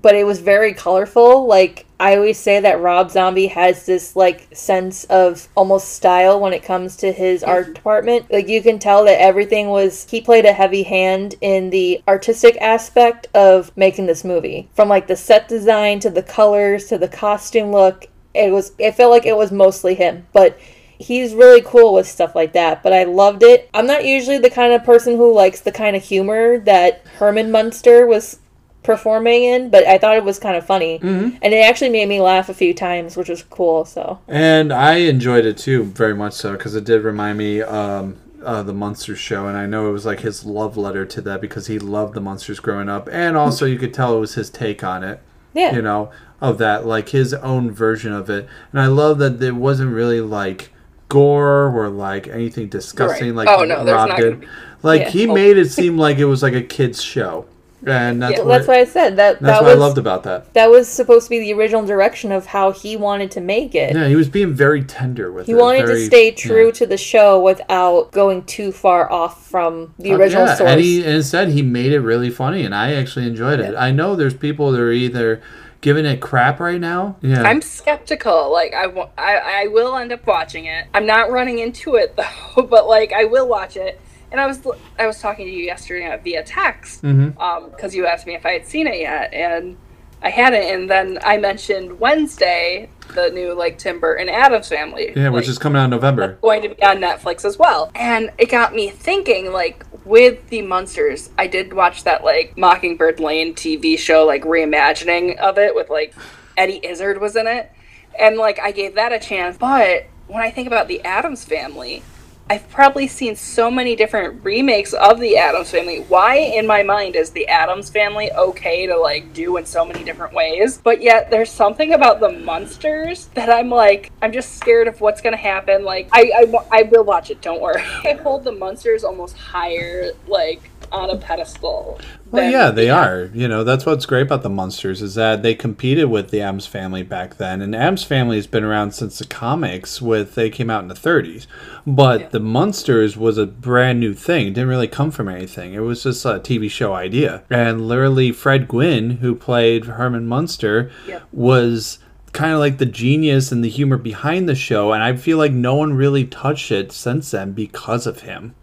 [0.01, 1.47] but it was very colorful.
[1.47, 6.53] Like I always say that Rob Zombie has this like sense of almost style when
[6.53, 7.51] it comes to his mm-hmm.
[7.51, 8.31] art department.
[8.31, 12.57] Like you can tell that everything was he played a heavy hand in the artistic
[12.61, 14.69] aspect of making this movie.
[14.75, 18.07] From like the set design to the colors to the costume look.
[18.35, 20.27] It was it felt like it was mostly him.
[20.33, 20.59] But
[20.99, 23.69] he's really cool with stuff like that, but I loved it.
[23.75, 27.51] I'm not usually the kind of person who likes the kind of humor that Herman
[27.51, 28.39] Munster was
[28.83, 30.99] performing in, but I thought it was kind of funny.
[30.99, 31.37] Mm-hmm.
[31.43, 34.19] And it actually made me laugh a few times, which was cool, so.
[34.29, 38.63] and I enjoyed it too, very much so, because it did remind me um, uh,
[38.63, 41.69] the Munsters show, and I know it was like his love letter to that because
[41.69, 44.83] he loved the Munsters growing up, and also you could tell it was his take
[44.83, 45.21] on it.
[45.55, 45.75] Yeah.
[45.77, 48.49] you know, of that, like his own version of it.
[48.73, 50.73] And I love that it wasn't really like
[51.11, 53.47] gore or like anything disgusting Right.
[53.47, 54.41] like Oh, no, Rob did.
[54.41, 54.47] be-
[54.83, 55.09] Like Yeah.
[55.11, 55.35] he Oh.
[55.35, 57.45] made it seem like it was like a kid's show.
[57.85, 59.99] And that's Yeah, what That's why I said that that's that what was I loved
[59.99, 60.53] about that.
[60.55, 63.95] that was supposed to be the original direction of how he wanted to make it.
[63.95, 65.53] Yeah, he was being very tender with it.
[65.53, 65.61] He it.
[65.61, 66.73] wanted very- to stay true yeah.
[66.73, 70.71] to the show without going too far off from the Oh, original yeah, source.
[70.71, 73.75] And he instead he made it really funny, and I actually enjoyed it.
[73.77, 75.43] I know there's people that are either
[75.81, 77.17] giving it crap right now.
[77.21, 78.53] Yeah, I'm skeptical.
[78.53, 78.85] Like I,
[79.19, 80.87] I, I will end up watching it.
[80.95, 82.15] I'm not running into it
[82.57, 84.01] though, but like I will watch it.
[84.33, 84.61] And I was
[84.99, 87.39] I was talking to you yesterday via text Mhm.
[87.41, 89.77] um because you asked me if I had seen it yet, and
[90.23, 90.63] I hadn't.
[90.63, 95.13] And then I mentioned Wednesday the new like Tim Burton Addams Family.
[95.15, 96.39] yeah, which is coming out in November.
[96.41, 97.91] going to be on Netflix as well.
[97.95, 103.21] And it got me thinking, like, with the Munsters, I did watch that, like, Mockingbird
[103.21, 106.15] Lane TV show, like, reimagining of it with, like,
[106.57, 107.71] Eddie Izzard was in it.
[108.19, 109.59] And, like, I gave that a chance.
[109.59, 112.03] But when I think about the Addams family,
[112.51, 116.01] I've probably seen so many different remakes of the Addams family.
[116.09, 120.05] Why, in my mind, is the Addams family okay to like do in so many
[120.05, 120.79] different ways?
[120.79, 125.21] But yet, there's something about the Munsters that I'm like, I'm just scared of what's
[125.21, 125.85] gonna happen.
[125.85, 127.41] Like, I, I, I will watch it.
[127.41, 127.83] Don't worry.
[128.05, 131.99] I hold the Munsters almost higher, like on a pedestal.
[132.31, 133.31] Well, yeah, they the- are.
[133.35, 136.67] You know, that's what's great about the Munsters is that they competed with the Addams
[136.67, 140.01] family back then, and Addams family has been around since the comics.
[140.01, 141.47] With they came out in the 30s,
[141.87, 142.29] but Yeah.
[142.31, 144.47] the Munsters was a brand new thing.
[144.49, 145.75] It didn't really come from anything.
[145.75, 150.91] It was just a TV show idea, and literally Fred Gwynne, who played Herman Munster,
[151.09, 151.21] Yeah.
[151.33, 151.99] was
[152.33, 155.53] kind of like the genius and the humor behind the show, and I feel like
[155.53, 158.55] no one really touched it since then because of him.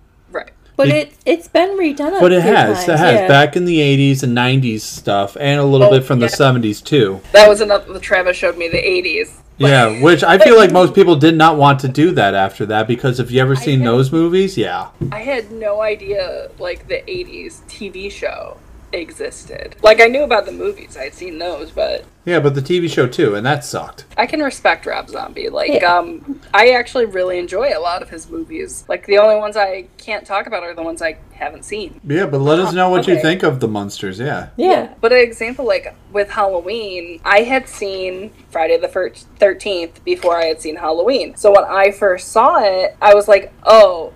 [0.80, 0.88] Right.
[0.88, 2.20] but Be- it it's been redone.
[2.20, 2.78] But it has.
[2.78, 3.14] times, it has.
[3.22, 3.28] yeah.
[3.28, 6.28] Back in the 80s and 90s stuff, and a little Oh, bit from yeah.
[6.28, 7.22] the 70s, too.
[7.34, 7.92] That was another.
[7.94, 9.42] The Travis showed me the 80s.
[9.58, 12.88] Yeah, which I feel like most people did not want to do that after that
[12.88, 13.98] because if you ever seen know.
[13.98, 14.88] those movies, yeah.
[15.12, 18.56] I had no idea, like, the 80s TV show
[18.94, 19.76] existed.
[19.82, 23.08] Like I knew about the movies, I'd seen those, but Yeah, but the TV show
[23.08, 24.06] too, and that sucked.
[24.18, 25.50] I can respect Rob Zombie.
[25.50, 25.96] Like, Yeah.
[25.98, 28.84] um, I actually really enjoy a lot of his movies.
[28.88, 32.00] Like, the only ones I can't talk about are the ones I haven't seen.
[32.06, 34.20] Yeah, but let us know what you think of the Munsters.
[34.20, 34.50] Yeah.
[34.58, 34.94] Yeah.
[35.02, 40.62] But an example, like with Halloween, I had seen Friday the 13th before I had
[40.62, 41.36] seen Halloween.
[41.36, 44.12] So when I first saw it, I was like, oh,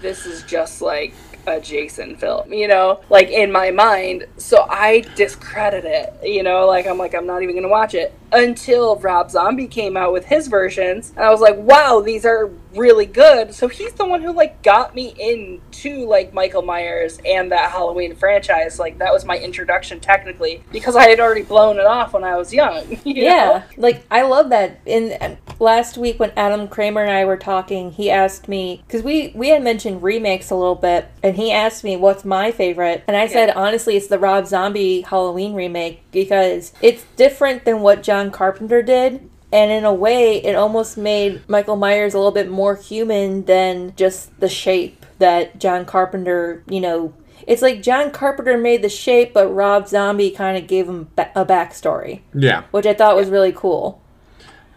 [0.00, 1.12] this is just like
[1.48, 4.26] a Jason film, you know, like in my mind.
[4.36, 8.14] So I discredit it, you know, like I'm like, I'm not even gonna watch it
[8.32, 11.10] until Rob Zombie came out with his versions.
[11.16, 13.54] And I was like, wow, these are really good.
[13.54, 18.14] So he's the one who like got me into like Michael Myers and that Halloween
[18.14, 18.78] franchise.
[18.78, 22.36] Like that was my introduction technically because I had already blown it off when I
[22.36, 22.84] was young.
[23.04, 23.22] you know?
[23.22, 24.80] Yeah, like I love that.
[24.86, 29.02] In um, last week when Adam Kramer and I were talking, he asked me because
[29.02, 33.04] we we had mentioned remakes a little bit, and he asked me what's my favorite,
[33.08, 38.02] and I said honestly it's the Rob Zombie Halloween remake because it's different than what
[38.02, 39.28] John Carpenter did.
[39.50, 43.94] And in a way, it almost made Michael Myers a little bit more human than
[43.96, 47.14] just the shape that John Carpenter, you know,
[47.46, 51.46] it's like John Carpenter made the shape, but Rob Zombie kind of gave him a
[51.46, 52.64] backstory Yeah.
[52.72, 54.02] which I thought was really cool.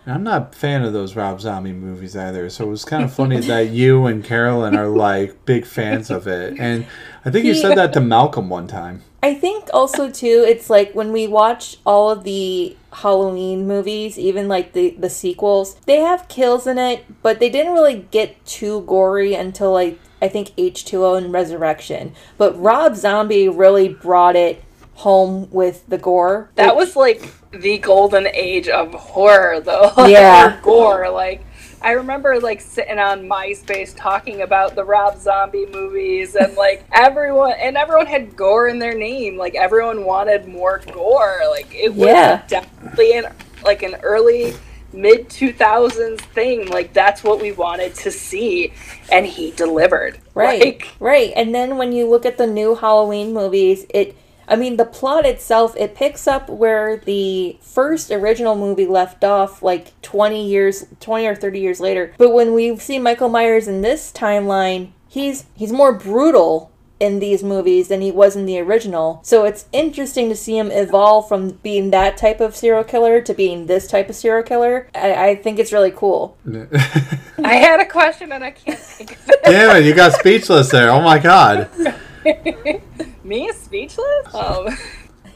[0.07, 3.13] I'm not a fan of those Rob Zombie movies either, so it was kind of
[3.13, 6.57] funny that you and Carolyn are like big fans of it.
[6.59, 6.87] And
[7.25, 9.01] I think you said that to Malcolm one time.
[9.21, 14.47] I think also too, it's like when we watch all of the Halloween movies, even
[14.47, 18.81] like the the sequels, they have kills in it, but they didn't really get too
[18.81, 22.13] gory until like I think H two O and Resurrection.
[22.37, 24.63] But Rob Zombie really brought it
[24.95, 26.51] home with the gore.
[26.55, 29.91] That was like the golden age of horror, though.
[30.07, 30.59] Yeah.
[30.61, 31.09] gore.
[31.09, 31.43] Like,
[31.83, 37.53] I remember like sitting on MySpace talking about the Rob Zombie movies, and like everyone,
[37.59, 39.37] and everyone had gore in their name.
[39.37, 41.39] Like everyone wanted more gore.
[41.49, 42.43] Like it was Yeah.
[42.47, 43.25] definitely an
[43.63, 44.53] like an early
[44.93, 48.73] mid 2000s thing like that's what we wanted to see
[49.09, 50.59] and he delivered Right.
[50.61, 51.31] Like, right.
[51.33, 55.25] And then when you look at the new Halloween movies, it I mean the plot
[55.25, 61.27] itself it picks up where the first original movie left off like 20 years 20
[61.27, 62.13] or 30 years later.
[62.17, 67.43] But when we see Michael Myers in this timeline, he's he's more brutal in these
[67.43, 69.21] movies than he was in the original.
[69.23, 73.33] So it's interesting to see him evolve from being that type of serial killer to
[73.33, 74.87] being this type of serial killer.
[74.93, 76.37] I, I think it's really cool.
[77.43, 80.69] i had a question and i can't think of it Damn it, you got speechless
[80.69, 80.91] there.
[80.91, 81.69] Oh my god.
[83.23, 84.27] Me speechless?
[84.33, 84.77] Um,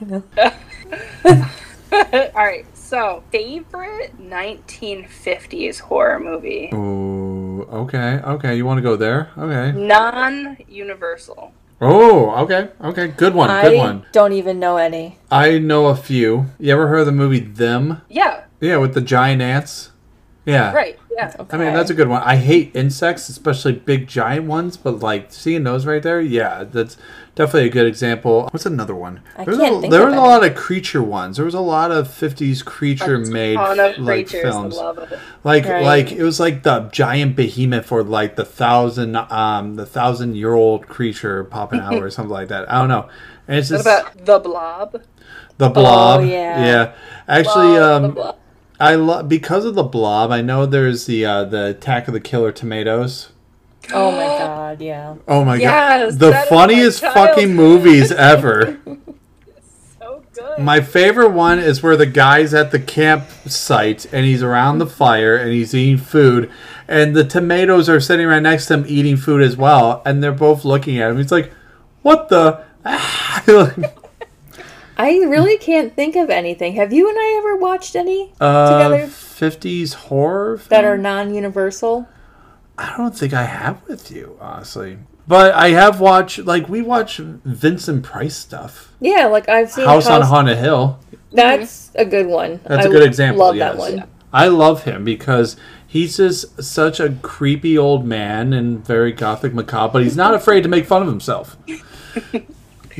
[0.01, 0.23] know.
[1.93, 2.65] all right.
[2.73, 6.69] So, favorite 1950s horror movie?
[6.73, 8.55] Ooh, okay, okay.
[8.55, 9.31] You want to go there?
[9.37, 9.71] Okay.
[9.77, 11.53] Non-universal.
[11.81, 13.07] Oh, okay, okay.
[13.07, 14.05] Good one, good one.
[14.11, 15.19] don't even know any.
[15.29, 16.47] I know a few.
[16.59, 18.01] You ever heard of the movie Them?
[18.09, 18.45] Yeah.
[18.61, 19.91] Yeah, with the giant ants.
[20.45, 20.73] Yeah.
[20.73, 20.99] Right.
[21.11, 21.33] Yeah.
[21.39, 21.57] Okay.
[21.57, 22.21] I mean, that's a good one.
[22.21, 26.97] I hate insects, especially big giant ones, but like seeing those right there, yeah, that's
[27.33, 28.47] definitely a good example.
[28.51, 29.21] What's another one?
[29.37, 31.37] I There was can't a, think there of was a lot of creature ones.
[31.37, 34.41] There was a lot of 50s creature made Ton of like creatures.
[34.43, 34.77] films.
[34.77, 35.19] I love it.
[35.43, 35.83] Like Right.
[35.83, 40.53] like it was like the giant behemoth or like the thousand um the thousand year
[40.53, 42.71] old creature popping out or something like that.
[42.71, 43.09] I don't know.
[43.47, 45.01] And it's What just about The Blob?
[45.57, 46.19] the blob.
[46.19, 46.65] Oh, yeah.
[46.65, 46.95] Yeah.
[47.27, 48.35] Actually Love The um Blob.
[48.79, 50.31] I love because of the blob.
[50.31, 53.29] I know there's the uh, the Attack of the Killer Tomatoes.
[53.93, 55.15] Oh my god, yeah.
[55.27, 58.79] Oh my Yes, god, the funniest fucking movies ever.
[59.99, 60.59] So good.
[60.59, 65.37] My favorite one is where the guy's at the campsite and he's around the fire
[65.37, 66.51] and he's eating food,
[66.87, 70.33] and the tomatoes are sitting right next to him eating food as well, and they're
[70.33, 71.17] both looking at him.
[71.17, 71.51] He's like,
[72.01, 72.65] "What the?"
[74.97, 76.75] I really can't think of anything.
[76.75, 79.07] Have you and I ever watched any uh, Together?
[79.07, 82.07] fifties horror that are non-universal?
[82.77, 84.99] I don't think I have with you, honestly.
[85.27, 88.93] But I have watched, like, we watch Vincent Price stuff.
[88.99, 90.99] Yeah, like I've seen House on Haunted Hill.
[91.31, 92.59] That's a good one.
[92.63, 93.45] That's a good example.
[93.45, 93.73] Love yes.
[93.73, 94.07] that one.
[94.31, 95.55] I love him because
[95.87, 100.61] he's just such a creepy old man and very gothic macabre, but he's not afraid
[100.63, 101.57] to make fun of himself.
[102.33, 102.43] you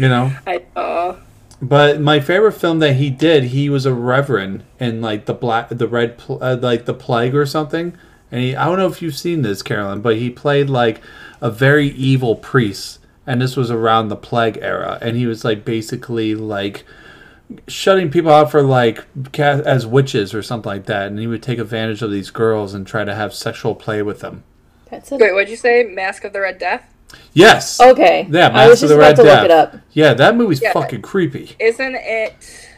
[0.10, 0.32] know.
[0.48, 1.18] I uh,
[1.62, 5.70] But my favorite film that he did, he was a reverend in like the black,
[5.70, 7.98] the red, uh, like the plague or something.
[8.32, 11.02] And he, I don't know if you've seen this, Carolyn, but he played like
[11.42, 15.64] a very evil priest, and this was around the plague era, and he was like
[15.64, 16.84] basically like
[17.68, 19.06] shutting people out for like
[19.38, 22.86] as witches or something like that, and he would take advantage of these girls and
[22.86, 24.44] try to have sexual play with them.
[24.90, 25.84] That's a wait, what'd you say?
[25.84, 26.95] Mask of the Red Death?
[27.34, 27.80] Yes.
[27.82, 28.28] Okay.
[28.30, 29.36] Yeah, I was Mask of just the about Red to Death.
[29.42, 29.76] look it up.
[29.92, 30.74] Yeah, that movie's Yeah.
[30.74, 31.56] fucking creepy.
[31.60, 32.70] Isn't it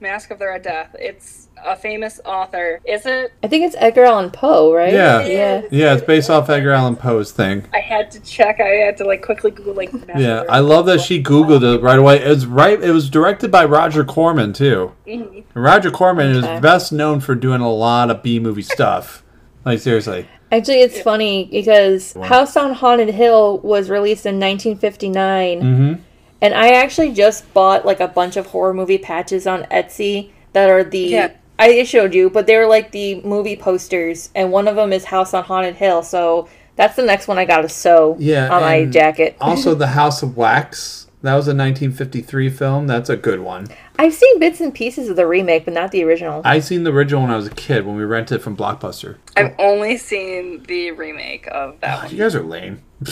[0.00, 0.94] Mask of the Red Death?
[0.98, 2.80] It's a famous author.
[2.84, 3.32] Is it?
[3.44, 4.92] I think it's Edgar Allan Poe, right?
[4.92, 5.24] Yeah.
[5.24, 5.62] Yeah.
[5.70, 7.64] Yeah, it's based off Edgar Allan Poe's thing.
[7.72, 8.58] I had to check.
[8.60, 9.92] I had to like quickly Google like.
[9.92, 11.06] Mask of Yeah, the I love that Death.
[11.06, 12.16] she googled it right away.
[12.16, 12.82] It was right.
[12.82, 14.90] It was directed by Roger Corman too.
[15.06, 15.44] Mhm.
[15.54, 16.54] And Roger Corman Okay.
[16.56, 19.21] is best known for doing a lot of B movie stuff.
[19.64, 20.26] Like seriously.
[20.50, 22.24] Actually, it's funny because Wow.
[22.24, 26.02] House on Haunted Hill was released in 1959, Mm-hmm.
[26.40, 30.68] and I actually just bought like a bunch of horror movie patches on Etsy that
[30.68, 30.98] are the.
[31.00, 31.30] Yeah.
[31.58, 35.32] I showed you, but they're like the movie posters, and one of them is House
[35.32, 36.02] on Haunted Hill.
[36.02, 39.36] So that's the next one I gotta sew Yeah, on my jacket.
[39.40, 41.06] Also, The House of Wax.
[41.22, 42.86] That was a 1953 film.
[42.88, 43.68] That's a good one.
[43.98, 46.42] I've seen bits and pieces of the remake, but not the original.
[46.44, 49.18] I seen the original when I was a kid when we rented it from Blockbuster.
[49.36, 52.10] I've only seen the remake of that Oh, one.
[52.12, 52.82] you guys are lame.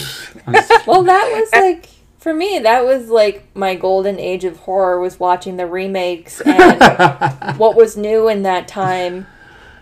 [0.86, 2.58] Well, that was like for me.
[2.58, 7.96] That was like my golden age of horror was watching the remakes and what was
[7.96, 9.26] new in that time.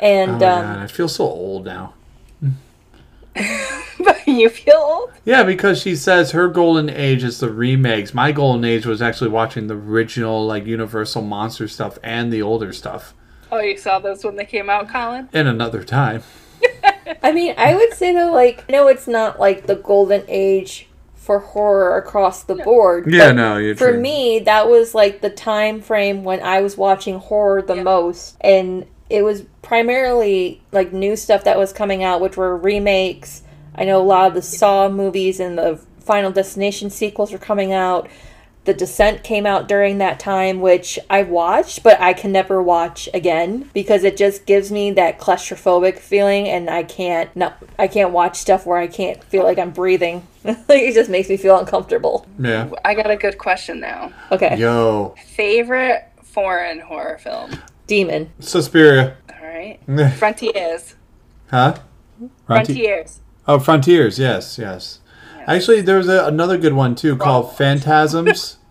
[0.00, 1.94] oh And my um, god, I feel so old now.
[4.26, 5.12] you feel old?
[5.24, 8.14] Yeah, because she says her golden age is the remakes.
[8.14, 12.72] My golden age was actually watching the original, like Universal monster stuff and the older
[12.72, 13.14] stuff.
[13.50, 15.28] Oh, you saw those when they came out, Colin?
[15.32, 16.22] In another time.
[17.22, 21.38] I mean, I would say though, like, no, it's not like the golden age for
[21.40, 23.06] horror across the board.
[23.10, 24.00] Yeah, but no, you're For true.
[24.00, 27.82] me, that was like the time frame when I was watching horror the Yeah.
[27.82, 33.42] most, and it was primarily like new stuff that was coming out, which were remakes.
[33.74, 37.72] I know a lot of the Saw movies and the Final Destination sequels were coming
[37.72, 38.08] out.
[38.64, 43.08] The Descent came out during that time, which I watched, but I can never watch
[43.14, 48.10] again because it just gives me that claustrophobic feeling, and I can't no, I can't
[48.10, 50.26] watch stuff where I can't feel like I'm breathing.
[50.44, 52.26] like it just makes me feel uncomfortable.
[52.38, 52.68] Yeah.
[52.84, 54.12] I got a good question now.
[54.30, 55.14] Okay, Yo.
[55.24, 57.52] Favorite foreign horror film?
[57.92, 58.30] Demon.
[58.38, 59.16] Suspiria.
[59.28, 59.80] All right.
[60.18, 60.94] Frontiers.
[61.50, 61.78] Huh?
[62.46, 63.20] Frontiers.
[63.48, 64.18] Oh, Frontiers.
[64.18, 65.00] Yes, yes.
[65.48, 68.54] Actually, there's a, another good one too called Phantasms.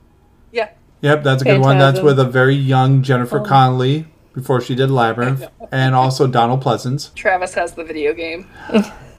[0.50, 0.70] Yeah.
[1.02, 1.78] Yep, that's a good one.
[1.78, 3.44] That's with a very young Jennifer Oh.
[3.44, 7.14] Connelly before she did Labyrinth, and also Donald Pleasence.
[7.16, 8.48] Travis has the video game.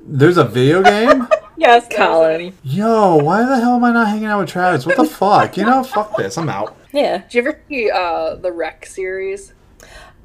[0.00, 1.28] There's a video game.
[1.58, 2.54] Yes, Colin.
[2.62, 4.86] Yo, why the hell am I not hanging out with Travis?
[4.86, 5.56] What the fuck?
[5.58, 6.38] You know, fuck this.
[6.38, 6.74] I'm out.
[6.92, 9.52] Yeah, Did you ever see uh, the REC series?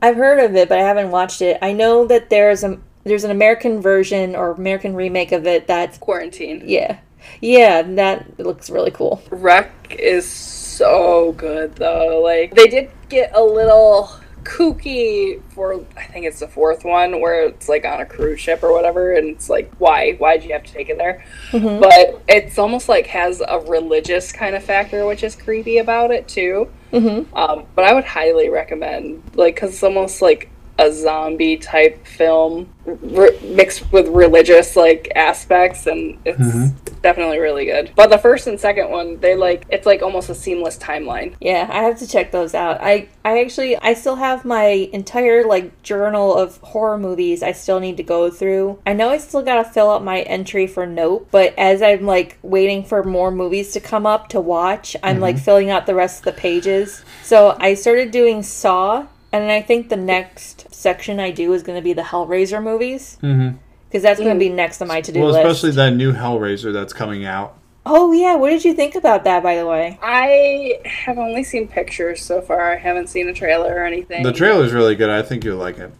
[0.04, 1.58] I've heard of it, but I haven't watched it.
[1.62, 5.66] I know that there's a there's an American version or American remake of it.
[5.66, 6.62] That's Quarantine.
[6.66, 7.00] yeah,
[7.40, 9.24] yeah, that looks really cool.
[9.32, 12.22] REC is so good though.
[12.22, 14.12] Like they did get a little
[14.44, 18.64] kooky for I think it's the fourth one where it's like on a cruise ship
[18.64, 21.24] or whatever and it's like why why'd you have to take it there?
[21.52, 21.82] Mhm.
[21.82, 26.28] But it's almost like has a religious kind of factor which is creepy about it
[26.28, 26.70] too.
[26.92, 27.36] Mm-hmm.
[27.36, 32.68] Um, but I would highly recommend like cuz it's almost like a zombie type film
[33.16, 36.72] r- mixed with religious like aspects and it's Mhm.
[37.04, 40.36] definitely really good but the first and second one they like it's like almost a
[40.36, 42.80] seamless timeline Yeah, I have to check those out.
[42.82, 47.80] I I actually I still have my entire like journal of horror movies I still
[47.80, 48.80] need to go through.
[48.86, 52.06] I know I still got to fill out my entry for Nope, but as I'm
[52.06, 55.96] like waiting for more movies to come up to watch, I'm like filling out the
[55.96, 57.04] rest of the pages.
[57.24, 61.78] So I started doing Saw and I think the next section I do is going
[61.78, 63.58] to be the Hellraiser movies Mm-hmm.
[63.90, 65.40] because that's going to be next on my to-do Well, list.
[65.46, 67.58] especially that new Hellraiser that's coming out.
[67.86, 70.00] Oh yeah, what did you think about that by the way?
[70.02, 74.32] i have only seen pictures so far i haven't seen a trailer or anything The
[74.32, 75.10] trailer's really good.
[75.10, 75.92] I think you'll like it.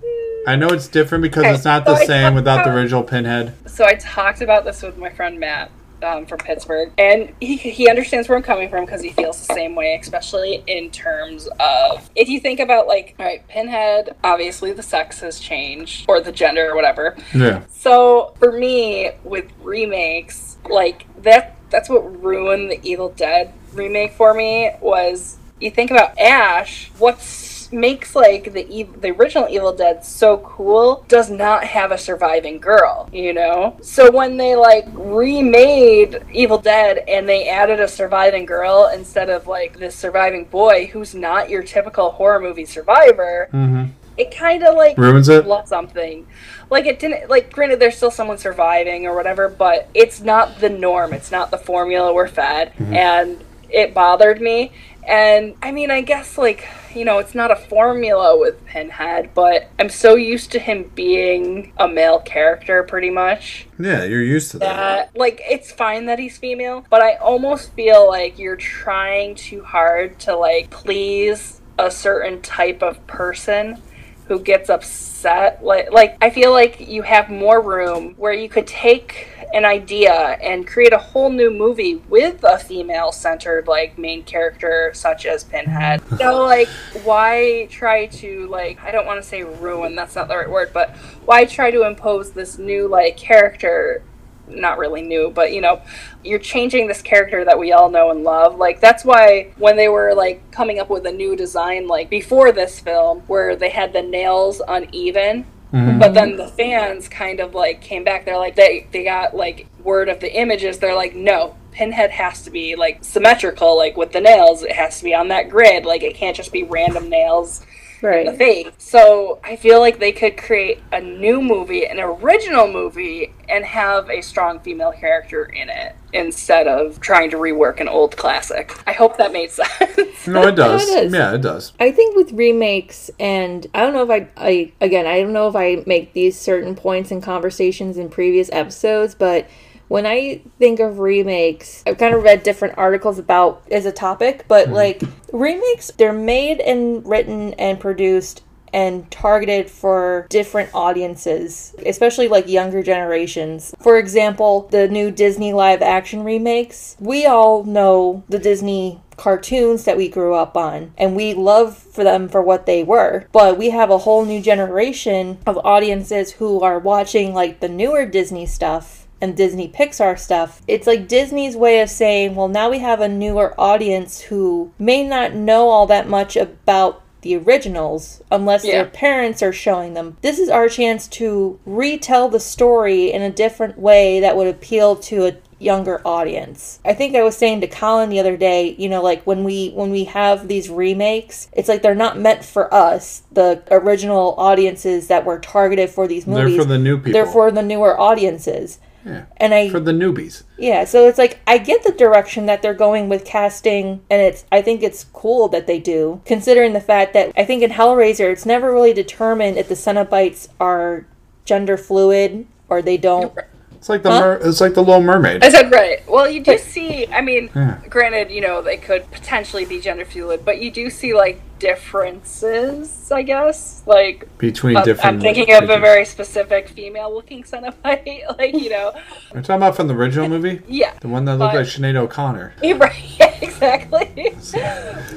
[0.48, 2.74] I know it's different because Okay, it's not so the I same talked without the
[2.74, 3.54] original Pinhead.
[3.66, 5.72] so i talked about this with my friend matt
[6.04, 9.54] um, from pittsburgh and he, he understands where i'm coming from because he feels the
[9.54, 14.72] same way especially in terms of if you think about like all right pinhead obviously
[14.74, 17.64] the sex has changed or the gender or whatever Yeah.
[17.70, 24.34] So for me, with remakes, like that that's what ruined the Evil Dead remake for
[24.34, 27.26] me was you think about Ash, what's
[27.74, 32.60] makes like the ev- the original Evil Dead so cool does not have a surviving
[32.60, 33.78] girl, you know?
[33.82, 39.48] So when they like remade Evil Dead and they added a surviving girl instead of
[39.48, 43.86] like this surviving boy who's not your typical horror movie survivor, Mm-hmm.
[44.18, 45.46] it kind of like Ruins it.
[45.68, 46.28] something.
[46.70, 50.70] Like it didn't like granted there's still someone surviving or whatever, but it's not the
[50.70, 51.14] norm.
[51.14, 52.74] It's not the formula we're fed.
[52.80, 54.72] And it bothered me.
[55.08, 59.70] And I mean, I guess like, you know, it's not a formula with Pinhead, but
[59.80, 64.60] I'm so used to him being a male character pretty much Yeah, you're used to
[64.60, 65.12] that.
[65.12, 69.64] that like it's fine that he's female, but I almost feel like you're trying too
[69.64, 73.82] hard to like please a certain type of person
[74.28, 75.64] who gets upset.
[75.64, 80.14] Like like I feel like you have more room where you could take an idea
[80.14, 85.44] and create a whole new movie with a female centered like main character such as
[85.44, 86.02] Pinhead.
[86.18, 86.70] So like
[87.04, 90.72] why try to like I don't want to say ruin, that's not the right word,
[90.74, 94.04] but why try to impose this new like character
[94.48, 95.82] not really new, but you know,
[96.24, 98.58] you're changing this character that we all know and love.
[98.58, 102.52] Like that's why when they were like coming up with a new design like before
[102.52, 105.98] this film where they had the nails uneven, Mm-hmm.
[105.98, 109.66] but then the fans kind of like came back they're like they they got like
[109.84, 114.12] word of the images they're like no Pinhead has to be like symmetrical, like with
[114.12, 114.64] the nails.
[114.64, 115.86] It has to be on that grid.
[115.86, 117.66] Like it can't just be random nails
[118.04, 118.38] the Right.
[118.38, 118.68] face.
[118.78, 124.10] So I feel like they could create a new movie, an original movie, and have
[124.10, 128.72] a strong female character in it instead of trying to rework an old classic.
[128.86, 130.28] I hope that made sense.
[130.28, 130.88] No, it does.
[130.90, 131.14] it is.
[131.14, 131.74] Yeah, it does.
[131.80, 135.48] I think with remakes, and I don't know if I, I again, I don't know
[135.48, 139.48] if I make these certain points in conversations in previous episodes, but
[139.94, 144.44] when I think of remakes, I've kind of read different articles about as a topic,
[144.48, 144.74] but hmm.
[144.74, 148.42] like remakes, they're made and written and produced
[148.74, 153.76] and targeted for different audiences, especially like younger generations.
[153.82, 159.96] For example, the new Disney live action remakes, we all know the Disney cartoons that
[159.96, 163.70] we grew up on and we love for them for what they were but we
[163.70, 169.03] have a whole new generation of audiences who are watching like the newer disney stuff
[169.24, 173.08] and Disney Pixar stuff, it's like Disney's way of saying, well, now we have a
[173.08, 178.74] newer audience who may not know all that much about the originals unless Yeah.
[178.74, 180.18] their parents are showing them.
[180.22, 184.98] This is our chance to retell the story in a different way that would appeal
[184.98, 186.80] to a younger audience.
[186.84, 189.70] I think I was saying to Colin the other day, you know, like when we
[189.70, 195.08] when we have these remakes, it's like they're not meant for us, the original audiences
[195.08, 196.58] that were targeted for these movies.
[196.58, 197.14] They're for the new people.
[197.14, 198.80] They're for the newer audiences.
[199.06, 199.26] Yeah.
[199.38, 200.44] And I For the newbies.
[200.58, 204.46] yeah, so it's like I get the direction that they're going with casting, and it's
[204.52, 208.32] I think it's cool that they do, considering the fact that I think in Hellraiser
[208.32, 211.06] it's never really determined if the Cenobites are
[211.46, 213.34] gender fluid or they don't.
[213.74, 214.20] It's like the Huh?
[214.22, 215.44] mer- it's like the Little Mermaid.
[215.44, 216.00] I said right.
[216.08, 217.06] Well, you do see.
[217.08, 217.80] I mean, Yeah.
[217.90, 223.12] granted, you know they could potentially be gender fluid, but you do see like differences.
[223.12, 225.16] I guess like Between uh, different.
[225.16, 228.38] I'm thinking of a very specific female-looking Cenobite.
[228.38, 228.94] like you know,
[229.34, 230.62] We're talking about from the original movie.
[230.68, 230.94] yeah.
[231.00, 232.54] The one that looked But- like Sinead O'Connor.
[232.84, 233.04] Right.
[233.20, 234.34] Yeah, exactly.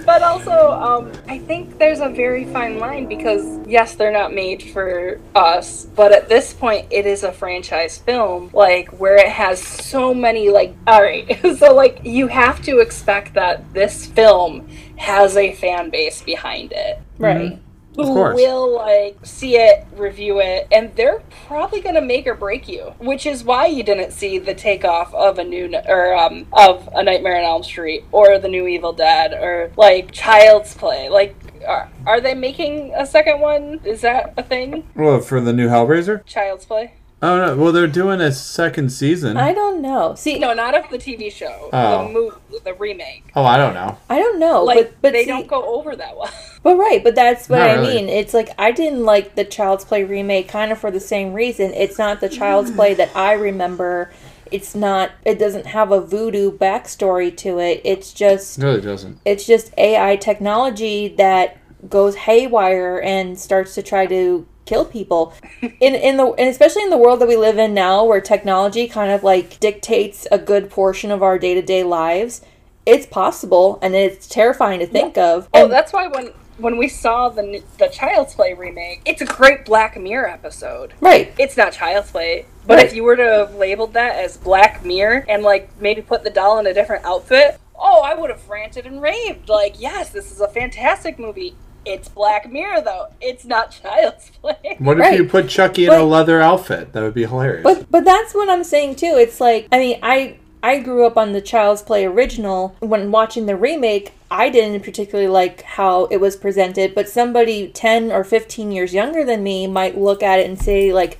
[0.04, 4.62] but also, um, I think there's a very fine line because yes, they're not made
[4.62, 9.60] for us, but at this point, it is a franchise film, like where it has
[9.60, 10.50] so many.
[10.50, 11.26] Like, all right,
[11.58, 16.98] so like you have to expect that this film has a fan base behind it
[17.18, 17.58] Right.
[17.96, 18.34] who course.
[18.36, 22.94] will like see it, review it, and they're probably gonna make or break you.
[22.98, 27.02] Which is why you didn't see the takeoff of a new or um of a
[27.02, 31.08] Nightmare on Elm Street or the new Evil Dead or like Child's Play.
[31.08, 31.34] Like,
[31.66, 33.80] are, are they making a second one?
[33.84, 34.86] Is that a thing?
[34.94, 36.24] Well, for the new Hellraiser.
[36.26, 36.92] Child's Play?
[37.22, 37.56] Oh no!
[37.56, 39.38] Well, they're doing a second season.
[39.38, 40.14] I don't know.
[40.16, 41.70] See, No, not of the TV show.
[41.72, 42.06] Oh.
[42.06, 43.24] The movie, the remake.
[43.34, 43.96] oh, I don't know.
[44.10, 44.62] I don't know.
[44.64, 46.30] Like but but they see, don't go over that well.
[46.62, 47.94] But right, but that's what Not I really.
[47.94, 48.08] mean.
[48.08, 51.72] It's like I didn't like the Child's Play remake kind of for the same reason.
[51.72, 54.12] It's not the Child's Play that I remember.
[54.50, 57.80] It's not it doesn't have a voodoo backstory to it.
[57.84, 59.20] It's just No, It really doesn't.
[59.24, 61.56] it's just AI technology that
[61.88, 65.32] goes haywire and starts to try to kill people.
[65.80, 68.86] In in the and especially in the world that we live in now where technology
[68.88, 72.42] kind of like dictates a good portion of our day-to-day lives.
[72.84, 75.48] It's possible and it's terrifying to think of.
[75.54, 79.26] Oh, And- that's why when when we saw the the Child's Play remake, it's a
[79.26, 80.94] great Black Mirror episode.
[81.00, 81.32] right.
[81.38, 82.86] It's not Child's Play, but Right.
[82.86, 86.30] if you were to have labeled that as Black Mirror and like maybe put the
[86.30, 89.48] doll in a different outfit, oh, I would have ranted and raved.
[89.50, 91.54] Like, yes, this is a fantastic movie.
[91.86, 93.06] It's Black Mirror though.
[93.20, 94.76] It's not Child's Play.
[94.78, 95.18] What if Right.
[95.18, 96.92] you put Chucky in a leather outfit?
[96.92, 97.62] That would be hilarious.
[97.62, 99.14] But but that's what I'm saying too.
[99.16, 102.74] It's like I mean I I grew up on the Child's Play original.
[102.80, 108.10] When watching the remake, I didn't particularly like how it was presented, but somebody 10
[108.10, 111.18] or 15 years younger than me might look at it and say like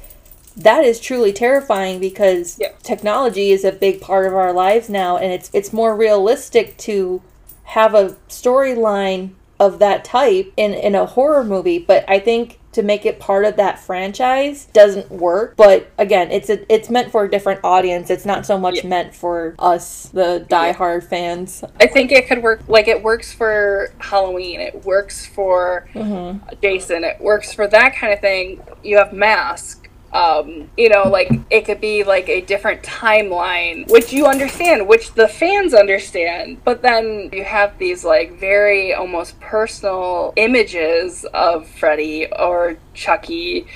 [0.57, 2.71] that is truly terrifying because Yeah.
[2.83, 7.21] technology is a big part of our lives now and it's it's more realistic to
[7.65, 12.83] have a storyline of that type in in a horror movie, but I think to
[12.83, 15.57] make it part of that franchise doesn't work.
[15.57, 18.11] But again, it's a, it's meant for a different audience.
[18.11, 18.89] It's not so much Yeah.
[18.89, 21.65] meant for us, the diehard fans.
[21.81, 22.61] I think it could work.
[22.69, 24.61] Like it works for Halloween.
[24.61, 26.39] It works for mm-hmm.
[26.61, 27.03] Jason.
[27.03, 28.61] It works for that kind of thing.
[28.85, 29.86] You have Mask.
[30.17, 35.13] Um, you know, like it could be like a different timeline, which you understand, which
[35.13, 36.65] the fans understand.
[36.65, 43.67] But then you have these like very almost personal images of Freddy or Chucky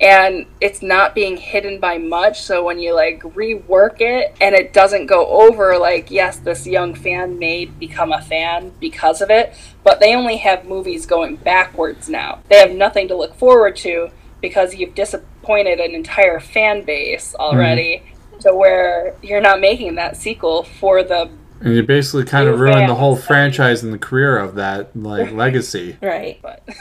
[0.00, 4.72] and it's not being hidden by much so when you like rework it and it
[4.72, 9.52] doesn't go over like yes this young fan may become a fan because of it
[9.82, 14.08] but they only have movies going backwards now they have nothing to look forward to
[14.40, 14.94] because you've
[15.48, 17.40] disappointed an entire fan base mhm.
[17.40, 18.02] already
[18.40, 21.28] to where you're not making that sequel for the
[21.60, 24.94] And you basically kind of New ruined the whole franchise and the career of that
[24.94, 25.96] like legacy.
[26.00, 26.38] Right.
[26.42, 26.62] but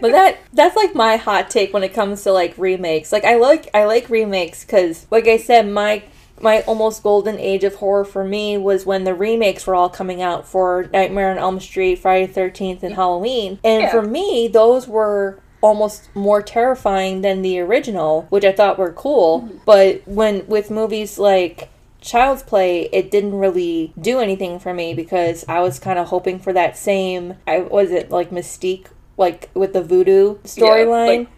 [0.00, 3.12] but that that's like my hot take when it comes to like remakes.
[3.12, 6.02] Like I like I like remakes cuz like I said my
[6.40, 10.22] my almost golden age of horror for me was when the remakes were all coming
[10.22, 13.58] out for Nightmare on Elm Street, Friday the 13th and Halloween.
[13.64, 13.90] And Yeah.
[13.90, 19.42] for me those were almost more terrifying than the original, which I thought were cool.
[19.42, 19.58] Mm-hmm.
[19.64, 25.44] But when with movies like Child's Play, it didn't really do anything for me because
[25.48, 27.34] I was kind of hoping for that same.
[27.46, 28.86] I was it like Mystique,
[29.16, 31.28] like with the voodoo storyline, like-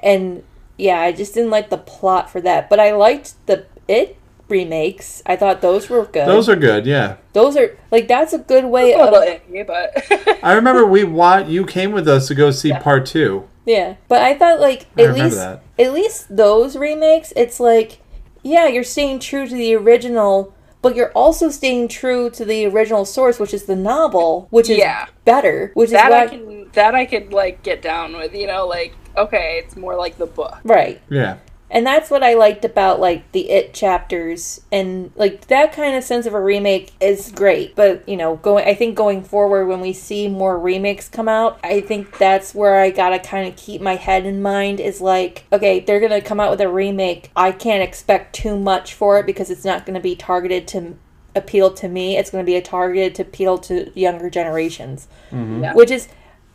[0.00, 0.42] and
[0.76, 2.68] yeah, I just didn't like the plot for that.
[2.68, 4.16] But I liked the it
[4.48, 5.22] remakes.
[5.26, 6.26] I thought those were good.
[6.26, 7.16] Those are good, yeah.
[7.32, 11.04] those are like that's a good way a little of iffy but I remember we
[11.04, 13.48] want you came with us to go see part two.
[13.68, 15.62] Yeah, but I thought like I at least that.
[15.78, 18.00] at least those remakes, it's like
[18.42, 23.04] yeah, you're staying true to the original, but you're also staying true to the original
[23.04, 25.06] source, which is the novel, which is Yeah.
[25.24, 25.70] better.
[25.74, 28.66] Which that is why I can that I could like get down with, you know,
[28.66, 30.56] like okay, it's more like the book.
[30.64, 31.00] right.
[31.10, 31.36] Yeah.
[31.70, 36.04] And that's what I liked about like the It chapters and like that kind of
[36.04, 37.76] sense of a remake is great.
[37.76, 41.58] But you know, going I think going forward when we see more remakes come out,
[41.62, 45.44] I think that's where I gotta kind of keep my head in mind is like,
[45.52, 47.30] okay, they're gonna come out with a remake.
[47.36, 50.96] I can't expect too much for it because it's not gonna be targeted to
[51.36, 52.16] appeal to me.
[52.16, 55.64] It's gonna be a targeted to appeal to younger generations, mm-hmm.
[55.64, 55.74] Yeah.
[55.74, 56.08] which is.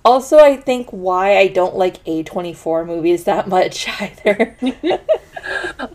[0.05, 4.57] Also, I think why I don't like A24 movies that much either.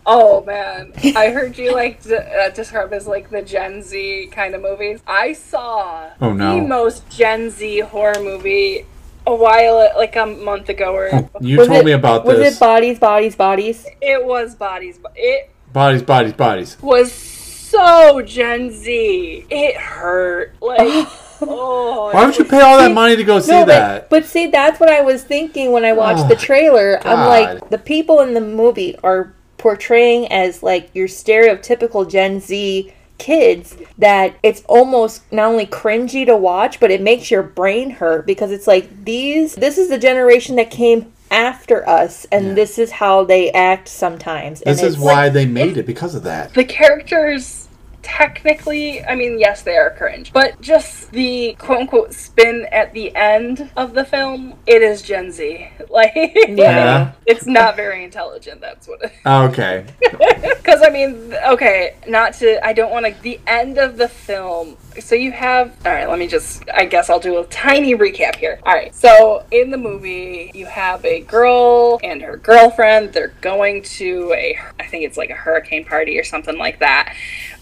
[0.04, 4.54] Oh man, I heard you like d- uh, describe as like the Gen Z kind
[4.54, 5.00] of movies.
[5.06, 6.56] I saw Oh, no.
[6.60, 8.84] the most Gen Z horror movie
[9.26, 12.44] a while, like a month ago, or You Was told it- me about Was this.
[12.46, 13.86] Was it bodies, bodies, bodies?
[14.02, 14.98] it was Bodies.
[14.98, 16.76] Bo- It bodies, bodies, bodies.
[16.82, 19.46] was so Gen Z.
[19.48, 20.54] It hurt.
[20.60, 21.08] Like,
[21.42, 22.10] oh.
[22.12, 24.08] Why would you pay all that money to go see no, that?
[24.10, 27.00] but but see, that's what I was thinking when I oh watched Oh, the trailer.
[27.06, 32.92] I'm like, the people in the movie are portraying as like your stereotypical Gen Z
[33.18, 38.26] kids that it's almost not only cringy to watch, but it makes your brain hurt
[38.26, 39.54] because it's like these.
[39.56, 42.54] This is the generation that came after us, and Yeah.
[42.54, 44.60] this is how they act sometimes.
[44.60, 46.54] This and is it's- why they made it because of that.
[46.54, 47.57] the characters
[48.02, 53.70] technically i mean yes they are cringe but just the quote-unquote spin at the end
[53.76, 56.12] of the film it is gen z like
[56.48, 57.12] Yeah.
[57.26, 59.84] it's not very intelligent that's what it Okay.
[60.00, 64.76] because i mean okay not to i don't want to the end of the film
[65.00, 68.36] so you have all right let me just i guess i'll do a tiny recap
[68.36, 73.34] here all right so in the movie you have a girl and her girlfriend they're
[73.40, 77.14] going to a i think it's like a hurricane party or something like that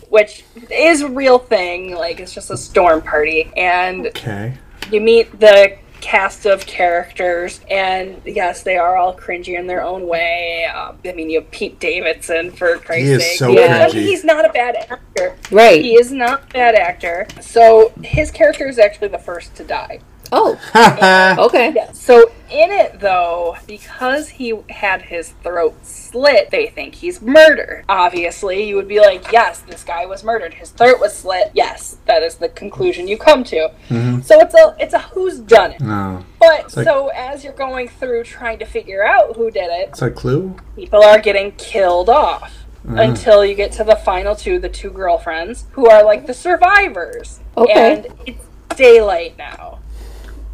[0.08, 4.54] which is a real thing like it's just a storm party and Okay.
[4.90, 10.06] you meet the cast of characters and yes they are all cringy in their own
[10.06, 13.88] way um, i mean you have pete davidson for christ's He is sake so Yeah.
[13.88, 13.92] Cringy.
[14.02, 15.82] he's not a bad actor right.
[15.82, 19.98] he is not a bad actor so his character is actually the first to die
[20.32, 21.34] Oh, okay.
[21.38, 21.72] okay.
[21.74, 21.92] yeah.
[21.92, 27.84] So in it though, because he had his throat slit, they think he's murdered.
[27.88, 30.54] Obviously, you would be like, yes, this guy was murdered.
[30.54, 31.50] His throat was slit.
[31.54, 33.70] Yes, that is the conclusion you come to.
[33.88, 34.20] Mm-hmm.
[34.20, 35.80] So it's a it's a who's done it.
[35.80, 36.24] No.
[36.38, 40.02] But like- so as you're going through trying to figure out who did it, It's
[40.02, 40.56] a clue.
[40.76, 42.52] people are getting killed off.
[42.86, 43.08] Mm.
[43.08, 47.40] Until you get to the final two, the two girlfriends, who are like the survivors.
[47.56, 47.94] Okay.
[47.96, 48.46] And it's
[48.76, 49.80] daylight now.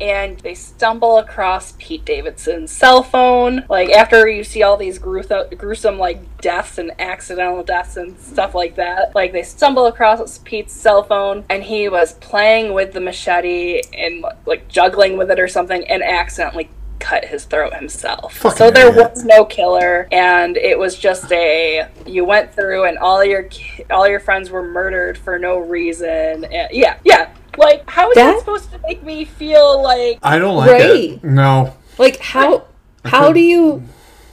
[0.02, 3.64] And they stumble across Pete Davidson's cell phone.
[3.70, 8.52] Like after you see all these gruesome, gruesome like deaths and accidental deaths and stuff
[8.54, 13.00] like that, like they stumble across Pete's cell phone, and he was playing with the
[13.00, 16.68] machete and like juggling with it or something, and accidentally
[17.02, 18.36] cut his throat himself.
[18.38, 19.10] Fucking so there idiot.
[19.12, 23.48] was no killer, and it was just a you went through and all your
[23.90, 26.44] all your friends were murdered for no reason.
[26.44, 27.30] And yeah, yeah.
[27.58, 30.90] Like how is that, That- supposed to make me feel like I don't like Right.
[31.20, 31.24] it.
[31.24, 31.74] No.
[31.98, 32.64] Like how
[33.04, 33.82] how do you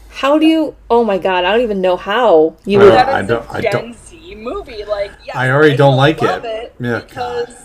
[0.09, 3.09] how do you oh my god, I don't even know how you Uh, would that
[3.09, 4.85] I don't- a I Gen don't- Z movie?
[4.85, 6.73] Like yeah, I already don't like love it.
[6.79, 7.55] Yeah, because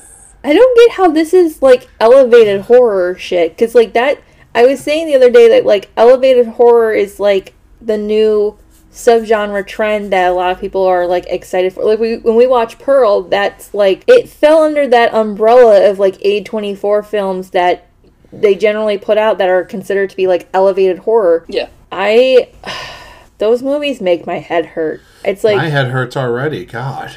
[0.42, 4.18] I don't get how this is like elevated horror shit cuz like that
[4.54, 8.56] I was saying the other day that like elevated horror is like the new
[8.92, 11.84] subgenre trend that a lot of people are like excited for.
[11.84, 16.16] Like we, when we watch Pearl, that's like it fell under that umbrella of like
[16.18, 17.88] A24 films that
[18.32, 21.44] they generally put out that are considered to be like elevated horror.
[21.48, 21.68] yeah.
[21.90, 22.48] I
[23.38, 25.00] those movies make my head hurt.
[25.24, 26.64] It's like My head hurts already.
[26.64, 27.16] God.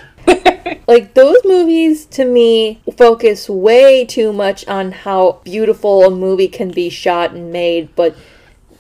[0.88, 6.70] like those movies to me focus way too much on how beautiful a movie can
[6.72, 8.16] be shot and made, but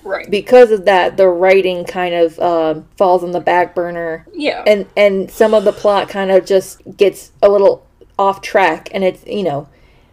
[0.03, 0.29] Right.
[0.31, 4.63] because of that, the writing kind of um, falls on the back burner, yeah.
[4.65, 7.85] and and some of the plot kind of just gets a little
[8.17, 9.67] off track, and it's you know,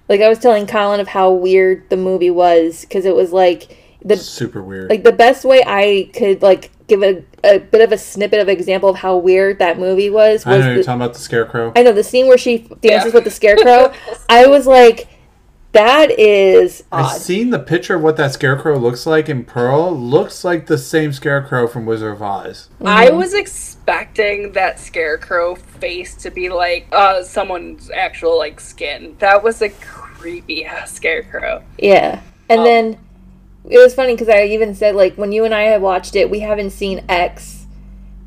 [0.09, 3.79] like I was telling Colin of how weird the movie was because it was like
[4.05, 4.91] the Super weird.
[4.91, 8.49] like the best way I could like give a, a bit of a snippet of
[8.49, 11.21] example of how weird that movie was I was know you're the, talking about the
[11.21, 11.73] scarecrow.
[11.75, 13.15] I know the scene where she dances Yeah.
[13.15, 13.93] with the scarecrow.
[14.29, 15.09] I was like,
[15.73, 19.93] that is I've seen the picture of what that scarecrow looks like in Pearl.
[19.99, 22.69] Looks like the same scarecrow from Wizard of Oz.
[22.85, 29.17] I was expecting that scarecrow face to be like uh someone's actual like skin.
[29.19, 31.65] That was a creepy ass scarecrow.
[31.79, 32.99] Yeah, and Um, then
[33.69, 36.31] it was funny because I even said like when you and I had watched it,
[36.31, 37.67] we haven't seen X.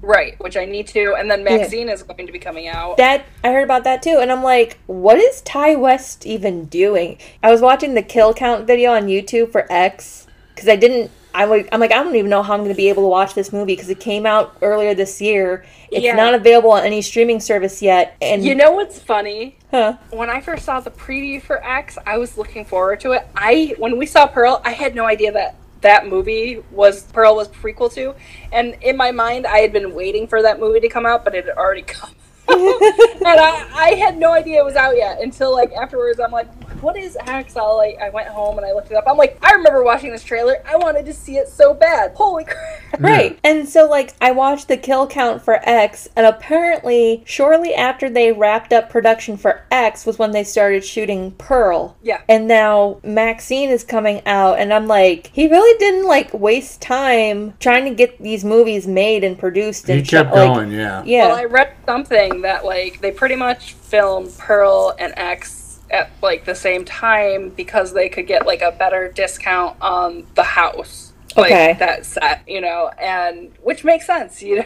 [0.01, 2.97] Right, which I need to, and then Maxine is going to be coming out.
[2.97, 7.17] That I heard about that too, and I'm like, what is Ti West even doing?
[7.43, 11.11] I was watching the kill count video on YouTube for X because I didn't.
[11.33, 13.09] I would, I'm like, I don't even know how I'm going to be able to
[13.09, 15.65] watch this movie because it came out earlier this year.
[15.91, 16.15] It's Yeah.
[16.15, 19.57] not available on any streaming service yet, and You know what's funny?
[19.72, 19.97] Huh?
[20.11, 23.28] When I first saw the preview for X, I was looking forward to it.
[23.36, 27.47] I when we saw Pearl, I had no idea that that movie was Pearl was
[27.49, 28.15] prequel to,
[28.51, 31.36] and in my mind, I had been waiting for that movie to come out, but
[31.36, 32.15] it had already come.
[32.49, 36.19] And I, I had no idea it was out yet until like afterwards.
[36.19, 36.47] I'm like,
[36.81, 37.55] what is X?
[37.57, 39.05] I'll, like I went home and I looked it up.
[39.07, 40.57] I'm like, I remember watching this trailer.
[40.65, 42.13] I wanted to see it so bad.
[42.15, 42.57] Holy crap!
[42.99, 43.37] Right.
[43.43, 48.31] And so, like, I watched the kill count for X, and apparently, shortly after they
[48.31, 51.95] wrapped up production for X was when they started shooting Pearl.
[52.01, 52.21] Yeah.
[52.29, 57.53] And now Maxine is coming out, and I'm like, he really didn't, like, waste time
[57.59, 61.03] trying to get these movies made and produced and He kept shot- like, going, yeah.
[61.05, 61.27] Yeah.
[61.27, 66.45] Well, I read something that like they pretty much filmed Pearl and X at like
[66.45, 71.13] the same time because they could get like a better discount on the house.
[71.38, 71.73] Like Okay.
[71.79, 74.65] that set, you know, and which makes sense, you know.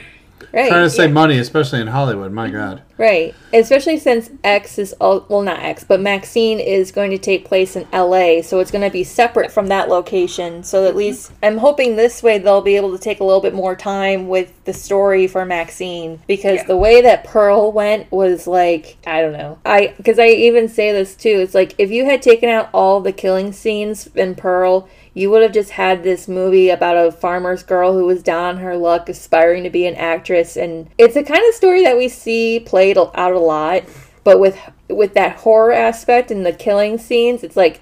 [0.51, 0.69] Right.
[0.69, 2.31] Trying to save money, especially in Hollywood.
[2.31, 2.81] My God.
[2.97, 3.33] Right.
[3.51, 7.75] Especially since X is all well not X, but Maxine is going to take place
[7.75, 10.63] in LA, so it's going to be separate from that location.
[10.63, 10.97] So at mm-hmm.
[10.97, 14.27] least I'm hoping this way they'll be able to take a little bit more time
[14.27, 16.67] with the story for Maxine because Yeah.
[16.67, 19.57] the way that Pearl went was like I don't know.
[19.65, 21.39] I cuz I even say this too.
[21.41, 25.41] It's like if you had taken out all the killing scenes in Pearl, you would
[25.41, 29.09] have just had this movie about a farmer's girl who was down on her luck,
[29.09, 32.97] aspiring to be an actress, and it's a kind of story that we see played
[32.97, 33.83] out a lot.
[34.23, 34.57] But with
[34.87, 37.81] with that horror aspect and the killing scenes, it's like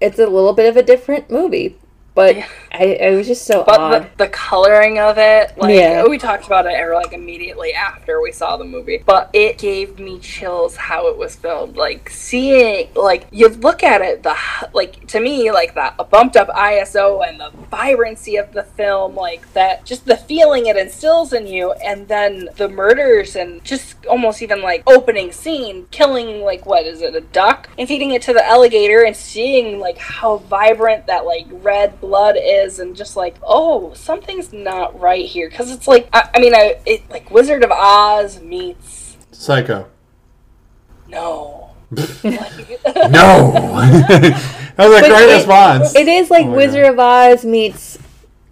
[0.00, 1.78] it's a little bit of a different movie.
[2.14, 2.48] But Yeah.
[2.72, 4.02] I, I was just so But odd.
[4.16, 6.04] the, the coloring of it, like Yeah.
[6.06, 9.02] we talked about it like immediately after we saw the movie.
[9.04, 11.76] But it gave me chills how it was filmed.
[11.76, 14.36] Like seeing, like you look at it, the
[14.72, 19.52] like to me, like that bumped up ISO and the vibrancy of the film, like
[19.52, 24.42] that, just the feeling it instills in you, and then the murders and just almost
[24.42, 28.32] even like opening scene, killing like what is it, a duck, and feeding it to
[28.32, 33.36] the alligator, and seeing like how vibrant that like red blood is, and just like
[33.42, 37.62] oh something's not right here, because it's like I, I mean I it like Wizard
[37.64, 39.88] of Oz meets Psycho.
[41.08, 41.70] no.
[43.10, 43.52] No.
[43.54, 45.94] that was a But great it- response.
[45.94, 47.98] it is like Oh Wizard of Oz meets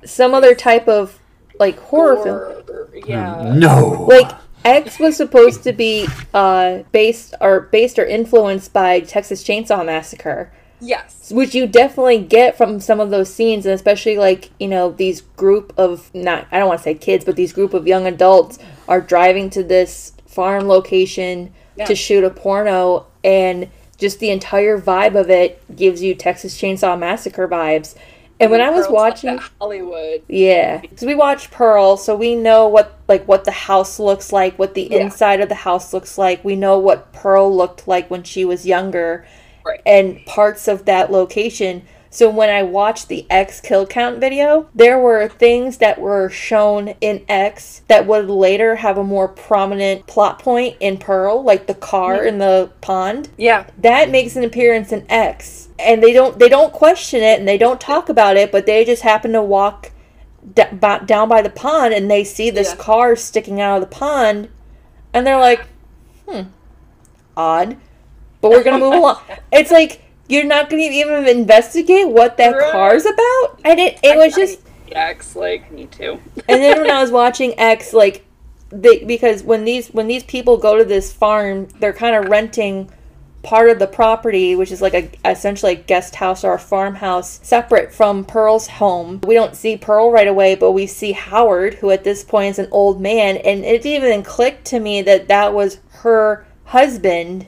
[0.05, 1.19] some other type of
[1.59, 2.37] like horror film.
[2.37, 3.53] Or- yeah.
[3.57, 4.05] no.
[4.09, 4.31] like
[4.65, 10.53] X was supposed to be uh, based or based or influenced by Texas Chainsaw Massacre.
[10.83, 11.31] Yes.
[11.33, 15.21] which you definitely get from some of those scenes and especially like you know these
[15.37, 18.59] group of not i don't want to say kids but these group of young adults
[18.89, 21.85] are driving to this farm location Yeah.
[21.87, 26.99] to shoot a porno and just the entire vibe of it gives you texas chainsaw
[26.99, 27.95] massacre vibes
[28.41, 30.23] and when i was Pearl's watching that Hollywood.
[30.27, 34.59] yeah, because we watched Pearl, so we know what like what the house looks like,
[34.59, 34.99] what the Yeah.
[34.99, 36.45] inside of the house looks like.
[36.45, 39.25] We know what Pearl looked like when she was younger,
[39.65, 39.81] Right.
[39.87, 41.83] and parts of that location.
[42.11, 46.89] So when I watched the X kill count video, there were things that were shown
[47.01, 51.75] in X that would later have a more prominent plot point in Pearl, like the
[51.75, 53.65] car in the pond Yeah.
[53.79, 57.57] that makes an appearance in X, and they don't they don't question it and they
[57.57, 59.91] don't talk about it, but they just happen to walk
[60.55, 60.65] d-
[61.07, 62.77] down by the pond and they see this Yeah.
[62.85, 64.49] car sticking out of the pond,
[65.15, 65.63] and they're like,
[66.29, 66.43] "Hmm,
[67.39, 67.77] odd,"
[68.43, 69.21] but we're gonna move along.
[69.53, 72.73] It's like you're not gonna even investigate what that Right.
[72.73, 73.61] car's about.
[73.65, 73.99] I did.
[74.03, 76.21] It was just X, like me too.
[76.49, 78.25] and then when I was watching X, like
[78.71, 82.91] they because when these when these people go to this farm, they're kind of renting
[83.43, 87.41] part of the property, which is like a essentially a guest house or a farmhouse,
[87.43, 89.21] separate from Pearl's home.
[89.25, 92.59] We don't see Pearl right away, but we see Howard, who at this point is
[92.61, 97.47] an old man, and it even clicked to me that that was her husband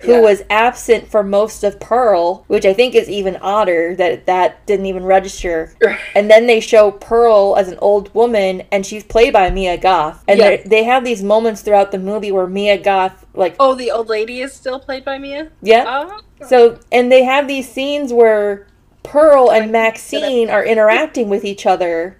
[0.00, 0.20] who Yeah.
[0.20, 4.86] was absent for most of Pearl, which I think is even odder that that didn't
[4.86, 5.72] even register.
[6.14, 10.22] And then they show Pearl as an old woman, and she's played by Mia Goth.
[10.28, 14.08] And they have these moments throughout the movie where Mia Goth, like, Oh, the old
[14.08, 15.48] lady is still played by Mia.
[15.62, 15.84] yeah.
[15.86, 16.20] Oh.
[16.46, 18.66] So, and they have these scenes where
[19.02, 22.16] Pearl and Maxine are interacting with each other.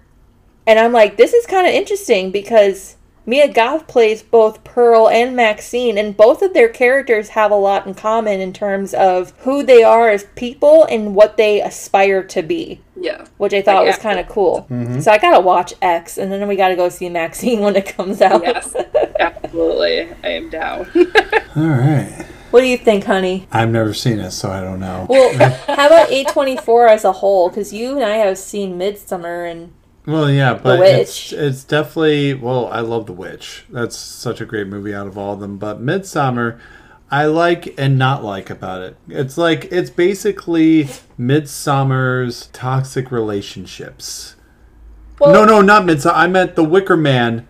[0.67, 2.95] And I'm like, this is kind of interesting because
[3.29, 7.85] Mia Goth plays both Pearl and Maxine, and both of their characters have a lot
[7.85, 12.41] in common in terms of who they are as people and what they aspire to
[12.41, 13.25] be, Yeah.
[13.37, 14.03] which I thought Like was actors.
[14.03, 14.65] kind of cool.
[14.71, 15.01] Mm-hmm.
[15.01, 18.19] So I gotta watch X, and then we gotta go see Maxine when it comes
[18.19, 18.41] out.
[18.41, 18.75] Yes.
[19.19, 20.09] Absolutely.
[20.23, 20.87] I am down.
[21.55, 22.25] All right.
[22.49, 23.47] what do you think, honey?
[23.51, 25.05] I've never seen it, so I don't know.
[25.07, 25.33] Well,
[25.67, 27.49] how about A24 as a whole?
[27.49, 29.71] Because you and I have seen Midsommar, and
[30.09, 32.67] Well, yeah, but it's it's definitely well.
[32.67, 33.65] I love The Witch.
[33.69, 35.57] That's such a great movie out of all of them.
[35.59, 36.59] But Midsommar,
[37.11, 38.97] I like and not like about it.
[39.07, 40.85] It's like it's basically
[41.19, 44.35] Midsommar's toxic relationships.
[45.19, 46.13] Well, no, no, not Midsommar.
[46.15, 47.47] I meant The Wicker Man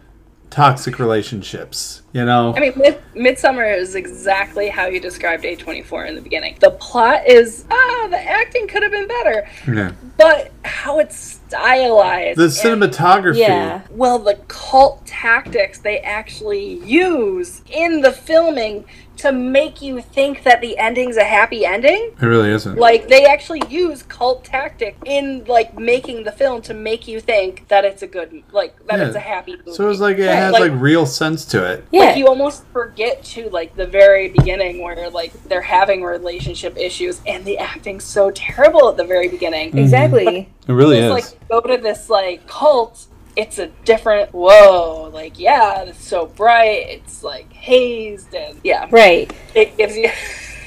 [0.50, 2.02] toxic relationships.
[2.12, 2.54] You know.
[2.58, 6.58] I mean, Mid- Midsommar is exactly how you described A24 in the beginning.
[6.60, 9.92] The plot is, ah, the acting could have been better, yeah.
[10.18, 12.38] but how it's stylized.
[12.38, 13.38] The and- cinematography.
[13.38, 18.86] yeah, well, the cult tactics they actually use in the filming
[19.22, 22.12] to make you think that the ending's a happy ending.
[22.22, 22.78] It really isn't.
[22.78, 27.68] Like they actually use cult tactic in like making the film to make you think
[27.68, 29.06] that it's a good like that Yeah.
[29.08, 29.74] it's a happy movie.
[29.74, 31.86] So it's like it Right, has like, real sense to it.
[31.92, 32.02] yeah.
[32.06, 37.22] like you almost forget to like the very beginning where like they're having relationship issues
[37.28, 39.78] and the acting's so terrible at the very beginning.
[39.78, 40.50] exactly.
[40.68, 41.10] It really is.
[41.12, 46.86] like go to this like cult, it's a different whoa, like yeah, it's so bright,
[46.90, 48.88] it's like hazed and yeah.
[48.92, 49.32] Right.
[49.56, 50.12] It gives you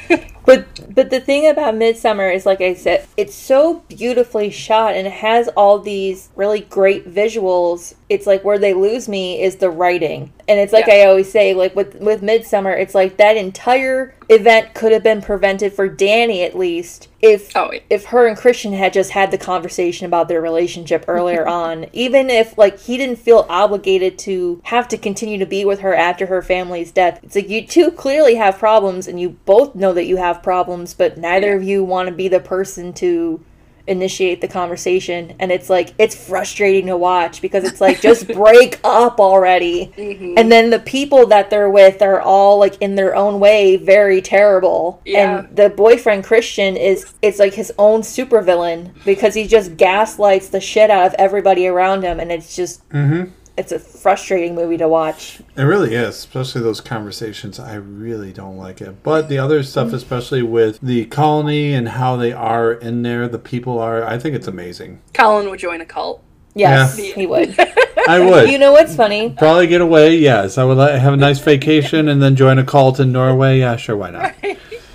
[0.44, 5.06] But but the thing about Midsommar is like I said, it's so beautifully shot and
[5.06, 7.94] it has all these really great visuals.
[8.08, 10.32] It's like where they lose me is the writing.
[10.48, 10.94] And it's like Yeah.
[10.94, 15.20] I always say, like with with Midsommar, it's like that entire event could have been
[15.20, 17.80] prevented for Danny at least if Oh, yeah.
[17.88, 22.28] if her and Christian had just had the conversation about their relationship earlier on, even
[22.30, 26.26] if like he didn't feel obligated to have to continue to be with her after
[26.26, 27.20] her family's death.
[27.22, 30.94] It's like you two clearly have problems and you both know that you have problems,
[30.94, 33.44] but neither of you want to be the person to
[33.88, 38.78] initiate the conversation and it's like it's frustrating to watch because it's like just break
[38.84, 40.34] up already Mm-hmm.
[40.38, 44.22] and then the people that they're with are all like in their own way very
[44.22, 45.40] terrible Yeah.
[45.40, 50.60] and the boyfriend Christian is it's like his own supervillain because he just gaslights the
[50.60, 53.32] shit out of everybody around him and it's just Mm-hmm.
[53.56, 55.40] It's a frustrating movie to watch.
[55.56, 57.58] It really is, especially those conversations.
[57.58, 59.02] I really don't like it.
[59.02, 59.94] But the other stuff, mm.
[59.94, 64.34] especially with the colony and how they are in there, the people are, I think
[64.34, 65.02] it's amazing.
[65.12, 66.22] Colin would join a cult.
[66.54, 67.14] Yes, Yeah.
[67.14, 67.54] he would.
[68.08, 68.50] I would.
[68.50, 69.30] you know what's funny?
[69.30, 70.58] Probably get away, yes.
[70.58, 73.60] I would like, have a nice vacation and then join a cult in Norway.
[73.60, 74.34] Yeah, sure, why not?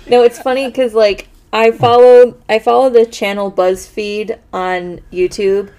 [0.08, 5.70] No, it's funny because like I follow I follow the channel BuzzFeed on YouTube,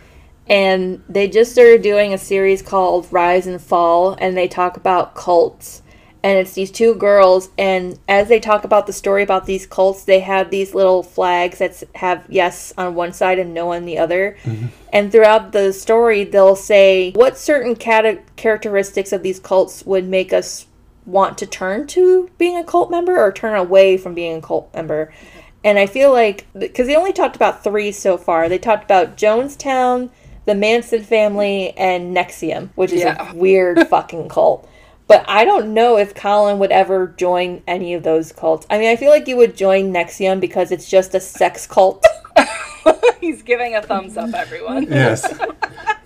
[0.50, 5.14] and they just started doing a series called Rise and Fall, and they talk about
[5.16, 5.84] cults.
[6.22, 10.04] and it's these two girls and as they talk about the story about these cults
[10.04, 13.98] they have these little flags that have yes on one side and no on the
[13.98, 14.36] other.
[14.44, 14.66] Mm-hmm.
[14.92, 20.34] And throughout the story they'll say what certain cata- characteristics of these cults would make
[20.34, 20.66] us
[21.06, 24.74] want to turn to being a cult member or turn away from being a cult
[24.74, 25.14] member.
[25.64, 28.50] And i feel like because they only talked about three so far.
[28.50, 30.10] They talked about jonestown
[30.50, 33.32] the manson family and NXIVM which is Yeah.
[33.32, 34.68] a weird fucking cult
[35.08, 38.68] but I don't know if Colin would ever join any of those cults.
[38.70, 42.06] I mean, I feel like you would join NXIVM because it's just a sex cult.
[43.20, 44.84] He's giving a thumbs up, everyone.
[44.84, 45.26] Yes.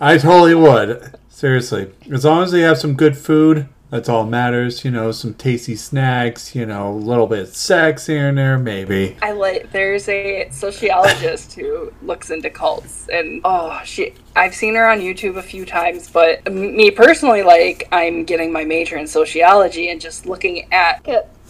[0.00, 1.14] I totally would.
[1.28, 1.92] Seriously.
[2.10, 4.84] As long as they have some good food, that's all matters.
[4.84, 8.58] You know, some tasty snacks, you know, a little bit of sex here and there,
[8.58, 9.16] maybe.
[9.22, 9.70] I like.
[9.70, 14.12] There's a sociologist who looks into cults, and oh, she.
[14.34, 18.64] I've seen her on YouTube a few times, but me personally, like, I'm getting my
[18.64, 21.04] major in sociology and just looking at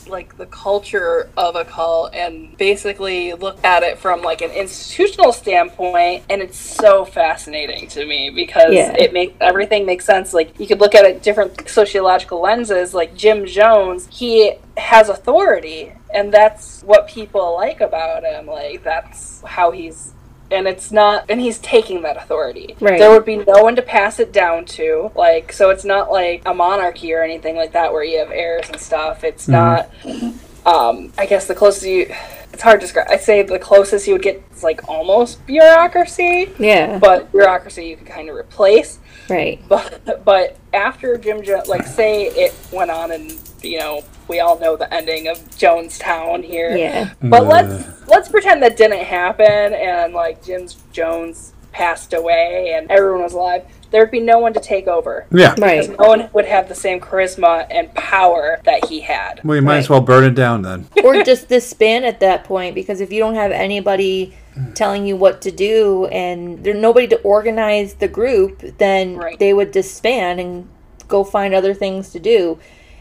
[0.08, 5.32] like the culture of a cult and basically look at it from like an institutional
[5.32, 8.94] standpoint and it's so fascinating to me because Yeah.
[8.98, 10.32] it makes everything makes sense.
[10.32, 12.94] Like you could look at it different sociological lenses.
[12.94, 18.46] Like jim jones he has authority and that's what people like about him.
[18.46, 20.13] Like that's how he's
[20.54, 22.76] and it's not and he's taking that authority.
[22.80, 22.98] Right.
[22.98, 26.42] there would be no one to pass it down to like so it's not like
[26.46, 29.24] a monarchy or anything like that where you have heirs and stuff.
[29.24, 29.90] It's not
[30.66, 32.06] um i guess the closest you
[32.54, 33.08] it's hard to describe.
[33.10, 36.52] I'd say the closest you would get is like almost bureaucracy.
[36.58, 39.00] Yeah, but bureaucracy you could kind of replace.
[39.28, 39.60] Right.
[39.68, 44.58] but but after Jim Jones, like say it went on and you know we all
[44.58, 46.76] know the ending of Jonestown here.
[46.76, 47.12] Yeah.
[47.22, 47.48] But mm.
[47.48, 53.34] let's let's pretend that didn't happen and like Jim Jones passed away and everyone was
[53.34, 53.64] alive.
[53.90, 55.26] There'd be no one to take over.
[55.30, 55.54] Yeah.
[55.58, 55.80] Right.
[55.82, 59.40] Because no one would have the same charisma and power that he had.
[59.44, 60.88] Well, you might as well burn it down then.
[61.04, 64.34] or just disband at that point because if you don't have anybody
[64.74, 69.38] telling you what to do and there's nobody to organize the group, then Right.
[69.38, 70.68] they would disband and
[71.08, 72.58] go find other things to do.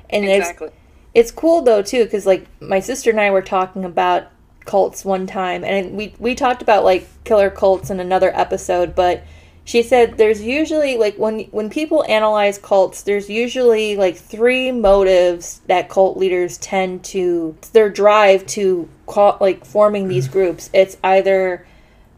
[0.10, 0.70] And it's Exactly.
[1.14, 4.28] It's cool though too because like my sister and i were talking about
[4.66, 9.24] cults one time and we we talked about like killer cults in another episode but
[9.66, 15.61] she said there's usually like when when people analyze cults there's usually like three motives
[15.68, 20.34] that cult leaders tend to their drive to call like forming these mm.
[20.34, 20.70] groups.
[20.74, 21.66] It's either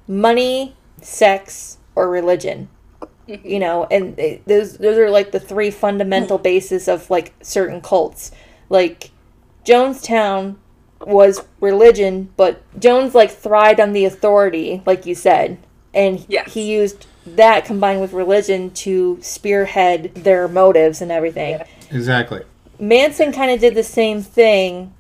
[0.08, 2.68] money sex or religion
[3.28, 7.80] you know and it, those those are like the three fundamental bases of like certain
[7.82, 8.32] cults
[8.70, 9.12] like
[9.66, 10.56] jonestown
[11.02, 15.58] was religion but jones like thrived on the authority like you said
[15.94, 16.54] and Yes.
[16.54, 21.60] he used that combined with religion to spearhead their motives and everything
[21.92, 22.42] Exactly.
[22.80, 24.94] manson kind of did the same thing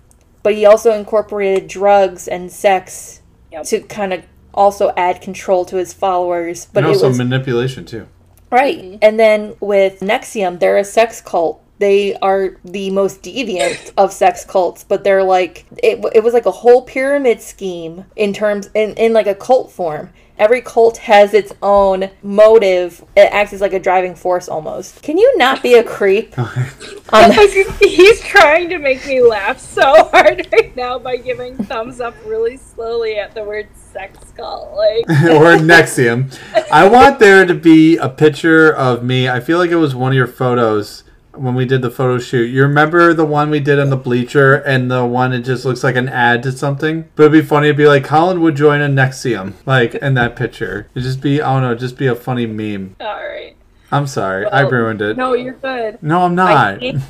[0.43, 3.63] but he also incorporated drugs and sex Yep.
[3.65, 7.85] to kind of also add control to his followers but and it also was manipulation,
[7.85, 8.07] too.
[8.51, 8.77] Right.
[8.79, 8.97] Mm-hmm.
[9.01, 11.61] And then with NXIVM, they're a sex cult.
[11.77, 16.45] They are the most deviant of sex cults, but they're like it, it was like
[16.45, 20.11] a whole pyramid scheme in terms in, in like a cult form.
[20.37, 23.03] Every cult has its own motive.
[23.15, 25.01] It acts as like a driving force almost.
[25.01, 26.37] Can you not be a creep?
[26.39, 26.49] on
[27.29, 32.15] the- He's trying to make me laugh so hard right now by giving thumbs up
[32.25, 34.75] really slowly at the word sex cult.
[34.75, 36.37] Like, or NXIVM.
[36.69, 39.29] I want there to be a picture of me.
[39.29, 41.04] I feel like it was one of your photos
[41.37, 42.45] when we did the photo shoot.
[42.45, 45.83] You remember the one we did on the bleacher and the one it just looks
[45.83, 47.09] like an ad to something?
[47.15, 50.35] But it'd be funny to be like Colin would join a NXIVM, like in that
[50.35, 50.87] picture.
[50.93, 52.95] It'd just be I don't know, just be a funny meme.
[52.99, 53.55] all right.
[53.91, 55.15] I'm sorry, I ruined it.
[55.15, 56.01] No, you're good.
[56.01, 56.79] No, I'm I not.
[56.79, 57.01] think,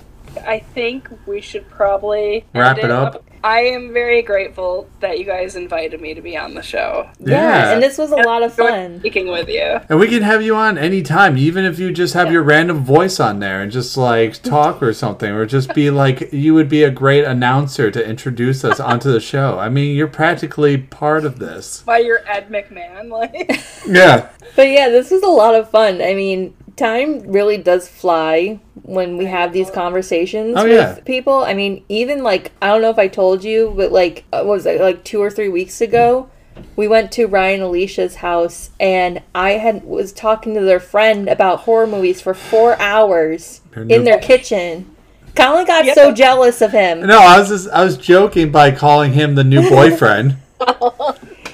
[0.45, 3.23] I think we should probably Wrap end it up?
[3.45, 7.07] I am very grateful that you guys invited me to be on the show.
[7.19, 7.35] yeah.
[7.35, 7.71] Yeah.
[7.73, 8.97] and this was a lot of fun.
[9.01, 9.79] speaking with you.
[9.87, 12.33] And we can have you on anytime, even if you just have Yeah.
[12.33, 16.33] your random voice on there and just like talk or something, or just be like,
[16.33, 19.59] you would be a great announcer to introduce us onto the show.
[19.59, 21.83] I mean, you're practically part of this.
[21.85, 24.29] By your Ed McMahon, like Yeah.
[24.55, 26.01] But yeah, this was a lot of fun.
[26.01, 30.99] I mean, time really does fly when we have these conversations Oh, with yeah.
[31.05, 31.43] people.
[31.43, 34.55] I mean, even like I don't know if I told you, but like uh, what
[34.55, 36.29] was it like two or three weeks ago?
[36.77, 41.61] We went to Ryan Alicia's house, and I had was talking to their friend about
[41.61, 44.89] horror movies for four hours Their in new- their kitchen.
[45.35, 45.93] Colin got Yeah.
[45.95, 47.01] so jealous of him.
[47.05, 50.37] No, I was just I was joking by calling him the new boyfriend.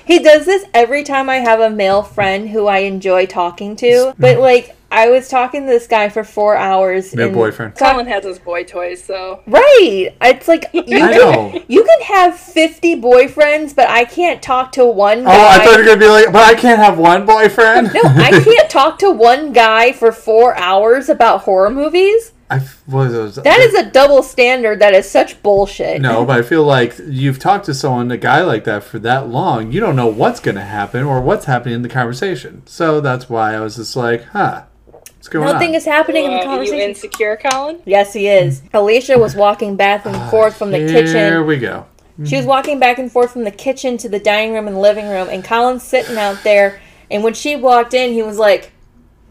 [0.06, 4.14] He does this every time I have a male friend who I enjoy talking to.
[4.18, 4.42] But mm.
[4.42, 7.14] like I was talking to this guy for four hours.
[7.14, 7.76] Your and- boyfriend.
[7.78, 10.10] Colin has his boy toys, so Right.
[10.22, 11.64] It's like you can, know.
[11.68, 15.56] you can have 50 boyfriends, but I can't talk to one Oh, guy.
[15.56, 17.94] I thought you were gonna be like, but I can't have one boyfriend.
[17.94, 22.34] no, I can't talk to one guy for four hours about horror movies.
[22.52, 23.36] I f- what is those?
[23.36, 26.02] That is a double standard that is such bullshit.
[26.02, 29.30] No, but I feel like you've talked to someone, a guy like that, for that
[29.30, 29.72] long.
[29.72, 32.62] You don't know what's going to happen or what's happening in the conversation.
[32.66, 35.76] So that's why I was just like, huh, what's going Nothing on?
[35.76, 36.80] is happening in the Uh, you conversation.
[36.90, 37.80] insecure, Colin?
[37.86, 38.62] yes, he is.
[38.74, 41.46] Alicia was walking back and forth from the Ah, Here kitchen.
[41.48, 41.86] we go.
[42.26, 45.08] She was walking back and forth from the kitchen to the dining room and living
[45.08, 46.80] room, and Colin's sitting out there.
[47.10, 48.74] And when she walked in, he was like,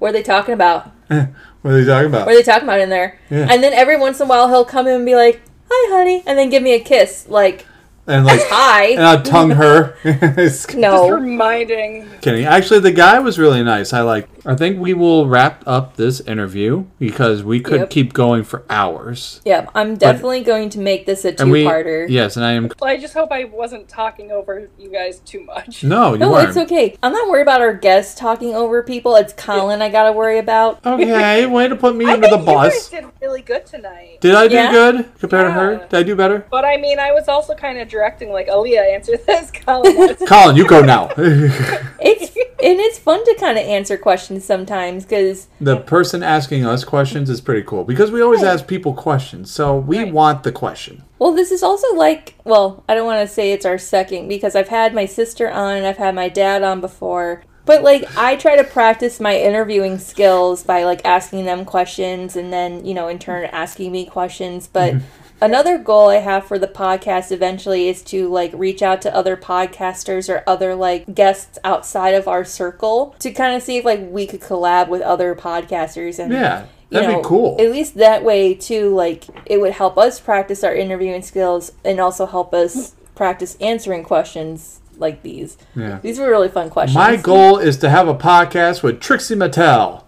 [0.01, 0.91] "What are they talking about?
[1.63, 2.27] What are you talking about?
[2.27, 3.47] What are they talking about in there?" Yeah.
[3.51, 5.41] And then every once in a while, he'll come in and be like,
[5.71, 7.67] "Hi, honey," and then give me a kiss, like,
[8.07, 9.95] And like, "Hi." and I'll tongue her.
[10.05, 12.09] It's Just no, reminding.
[12.23, 12.45] Kenny.
[12.47, 13.93] Actually, the guy was really nice.
[13.93, 14.29] I like.
[14.47, 17.91] I think we will wrap up this interview because we could Yep.
[17.91, 19.41] keep going for hours.
[19.45, 22.07] yeah, I'm definitely going to make this a And we, two-parter.
[22.09, 22.71] yes, and I am.
[22.81, 25.85] Well, I just hope I wasn't talking over you guys too much.
[25.85, 26.49] No, you No, weren't.
[26.49, 26.97] it's okay.
[27.03, 29.15] I'm not worried about our guests talking over people.
[29.17, 30.85] It's Colin I gotta worry about.
[30.87, 32.89] Okay, way to put me under the think you guys bus.
[32.91, 34.19] did really good tonight.
[34.21, 34.71] Did I do Yeah.
[34.73, 35.77] good compared to her?
[35.89, 36.47] Did I do better?
[36.51, 40.17] But I mean, I was also kind of directing, like, Aaliyah, answer this, Colin.
[40.27, 41.11] Colin, you go now.
[41.17, 42.31] It's
[42.63, 47.29] and it's fun to kind of answer questions sometimes because the person asking us questions
[47.31, 48.53] is pretty cool because we always Right.
[48.53, 50.13] ask people questions, so we Right.
[50.13, 51.03] want the question.
[51.19, 54.55] well, this is also like well, I don't want to say it's our second because
[54.57, 57.43] I've had my sister on and I've had my dad on before.
[57.67, 62.53] But like I try to practice my interviewing skills by like asking them questions and
[62.53, 65.05] then, you know, in turn asking me questions, but mm-hmm.
[65.43, 69.37] Another goal I have for the podcast eventually is to like reach out to other
[69.37, 74.01] podcasters or other like guests outside of our circle to kind of see if like
[74.11, 77.57] we could collab with other podcasters and Yeah, that'd know, be cool.
[77.59, 82.01] At least that way too, like it would help us practice our interviewing skills and
[82.01, 85.57] also help us practice answering questions like these.
[85.75, 85.99] yeah.
[86.03, 86.97] These were really fun questions.
[86.97, 90.05] My goal is to have a podcast with Trixie Mattel.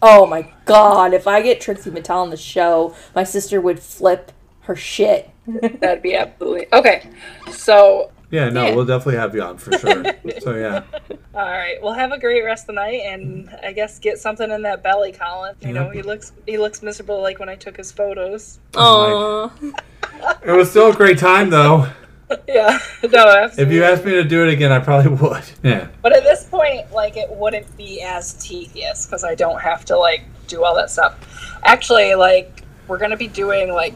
[0.00, 4.32] Oh my god, if I get Trixie Mattel on the show, my sister would flip
[4.62, 5.30] her shit.
[5.80, 7.08] That'd be absolutely okay.
[7.50, 8.74] So, Yeah, no, Yeah.
[8.74, 10.04] we'll definitely have you on for sure.
[10.40, 10.82] so yeah,
[11.34, 14.50] all right, well, have a great rest of the night, and I guess get something
[14.50, 15.54] in that belly, Colin.
[15.60, 18.60] You know, he looks he looks miserable, like when I took his photos.
[18.74, 19.80] Oh, Aww.
[20.44, 21.88] it was still a great time though.
[22.48, 22.78] Yeah,
[23.10, 23.62] no, absolutely.
[23.64, 25.44] If you asked me to do it again, I probably would.
[25.62, 25.88] Yeah.
[26.00, 29.98] But at this point, like, it wouldn't be as tedious because I don't have to
[29.98, 31.14] like do all that stuff.
[31.64, 33.94] Actually, like, we're gonna be doing like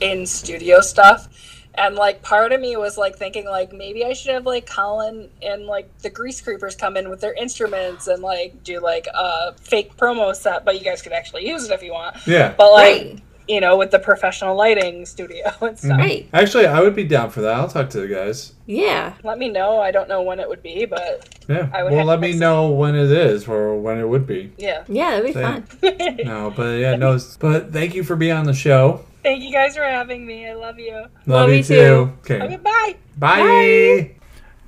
[0.00, 1.28] in studio stuff,
[1.74, 5.28] and like part of me was like thinking like maybe I should have like Colin
[5.42, 9.52] and like the Grease Creepers come in with their instruments and like do like a
[9.60, 12.16] fake promo set, but you guys could actually use it if you want.
[12.26, 12.54] Yeah.
[12.56, 13.20] But like, Right.
[13.48, 15.76] you know, with the professional lighting studio and mm-hmm.
[15.76, 15.98] stuff.
[15.98, 16.28] Right.
[16.32, 17.54] Actually, I would be down for that.
[17.54, 18.54] I'll talk to the guys.
[18.66, 19.12] Yeah.
[19.22, 19.78] Let me know.
[19.80, 21.68] I don't know when it would be, but Yeah.
[21.74, 22.38] I would Well, have let me see.
[22.38, 24.50] know when it is or when it would be.
[24.56, 24.82] yeah.
[24.88, 25.62] Yeah, it'd be Same.
[25.62, 26.16] fun.
[26.24, 27.18] No, but yeah, no.
[27.38, 29.04] But thank you for being on the show.
[29.26, 30.48] Thank you guys for having me.
[30.48, 30.94] I love you.
[30.94, 32.12] Love, Love you you too.
[32.20, 32.56] Okay, Okay.
[32.58, 32.94] bye.
[33.18, 34.10] Bye.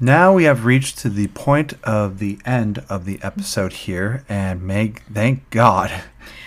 [0.00, 4.61] Now we have reached to the point of the end of the episode here, and
[4.61, 5.92] Meg, thank God,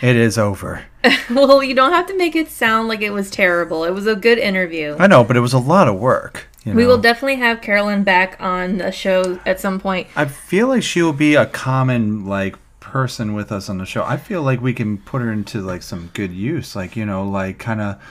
[0.02, 0.84] it is over.
[1.30, 3.86] well, you don't have to make it sound like it was terrible.
[3.86, 4.98] It was a good interview.
[5.00, 6.50] I know, but it was a lot of work.
[6.66, 10.08] you We will definitely have Carolyn back on the show at some point.
[10.18, 12.58] I feel like she will be a common like
[12.92, 14.04] person with us on the show.
[14.04, 17.24] I feel like we can put her into like some good use, like you know,
[17.24, 18.02] like kind of.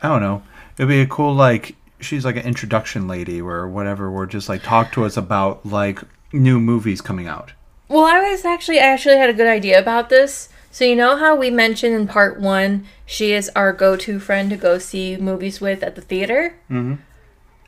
[0.00, 0.44] I don't know.
[0.76, 4.08] It'd be a cool like she's like an introduction lady or whatever.
[4.08, 6.00] Where just like talk to us about like
[6.32, 7.52] new movies coming out.
[7.88, 10.48] Well, I was actually I actually had a good idea about this.
[10.70, 14.56] So you know how we mentioned in part one, she is our go-to friend to
[14.56, 16.54] go see movies with at the theater.
[16.70, 16.96] Mm-hmm.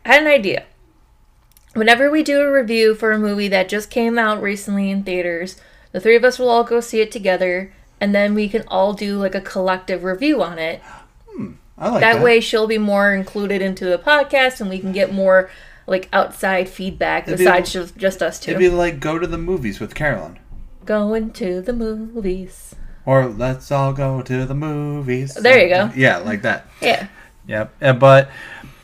[0.04, 0.66] I had an idea.
[1.74, 5.56] Whenever we do a review for a movie that just came out recently in theaters,
[5.92, 8.92] the three of us will all go see it together, and then we can all
[8.92, 10.80] do like a collective review on it.
[11.28, 14.92] Hmm, I like that way she'll be more included into the podcast and we can
[14.92, 15.50] get more
[15.86, 19.38] like outside feedback It'd besides just, just us 2 It'd be like go to the
[19.38, 20.38] movies with Carolyn.
[20.84, 22.74] going to the movies
[23.06, 25.34] Or let's all go to the movies.
[25.34, 25.90] There you go.
[25.96, 26.66] Yeah, like that.
[26.80, 27.08] yeah
[27.46, 27.98] Yep.
[27.98, 28.30] But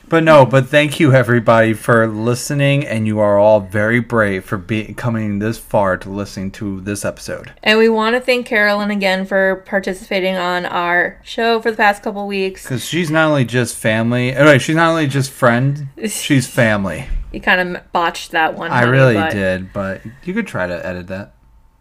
[0.08, 4.56] but no, but thank you everybody for listening and you are all very brave for
[4.56, 7.52] be- coming this far to listening to this episode.
[7.62, 12.02] and we want to thank carolyn again for participating on our show for the past
[12.02, 15.88] couple weeks Cuz she's not only just family, oh, wait, she's not only just friend,
[16.08, 17.06] she's family.
[17.32, 20.66] you kind of botched that one I honey, really but- did, but you could try
[20.66, 21.32] to edit that.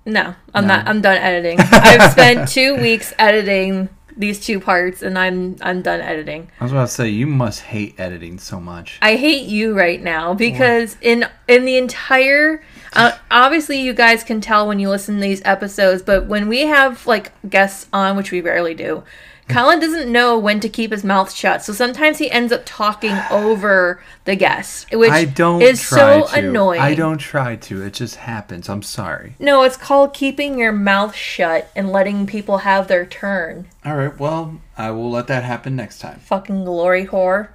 [0.07, 0.75] No, I'm No.
[0.75, 0.87] not.
[0.87, 1.57] I'm done editing.
[1.71, 6.49] I've spent two weeks editing these two parts, and I'm I'm done editing.
[6.59, 8.97] I was about to say you must hate editing so much.
[9.01, 12.63] I hate you right now because in in the entire
[12.93, 16.61] uh, obviously you guys can tell when you listen to these episodes, but when we
[16.61, 19.03] have like guests on, which we rarely do,
[19.47, 21.63] Colin doesn't know when to keep his mouth shut.
[21.63, 26.27] So sometimes he ends up talking over the guest, which I don't is try so
[26.27, 26.39] to.
[26.47, 26.81] annoying.
[26.81, 27.83] I don't try to.
[27.83, 28.67] It just happens.
[28.69, 29.35] I'm sorry.
[29.39, 33.67] No, it's called keeping your mouth shut and letting people have their turn.
[33.85, 34.17] All right.
[34.19, 36.19] Well, I will let that happen next time.
[36.19, 37.49] Fucking glory whore.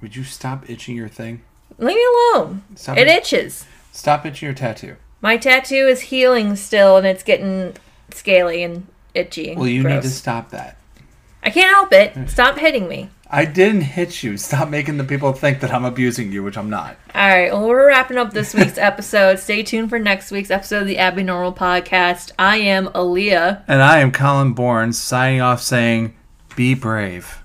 [0.00, 1.42] Would you stop itching your thing?
[1.78, 2.62] Leave me alone.
[2.74, 3.66] Stop It itches.
[3.92, 4.96] Stop itching your tattoo.
[5.20, 7.76] My tattoo is healing still, and it's getting
[8.12, 9.54] scaly and itchy.
[9.56, 10.76] Well, you need to stop that.
[11.44, 12.14] I can't help it.
[12.14, 12.28] Mm.
[12.28, 13.10] Stop hitting me.
[13.30, 14.36] I didn't hit you.
[14.36, 16.96] Stop making the people think that I'm abusing you, which I'm not.
[17.14, 17.52] All right.
[17.52, 19.38] Well, we're wrapping up this week's episode.
[19.38, 22.32] Stay tuned for next week's episode of the Abby Normal Podcast.
[22.38, 23.64] I am Aaliyah.
[23.66, 26.14] And I am Colin Bourne signing off saying,
[26.54, 27.40] be brave.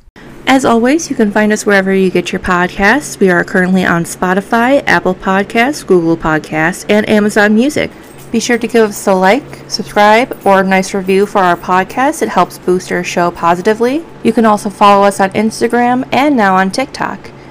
[0.45, 3.19] As always, you can find us wherever you get your podcasts.
[3.19, 7.91] We are currently on Spotify, Apple Podcasts, Google Podcasts, and Amazon Music.
[8.31, 12.21] Be sure to give us a like, subscribe, or a nice review for our podcast.
[12.21, 14.05] It helps boost our show positively.
[14.23, 17.31] You can also follow us on Instagram and now on TikTok.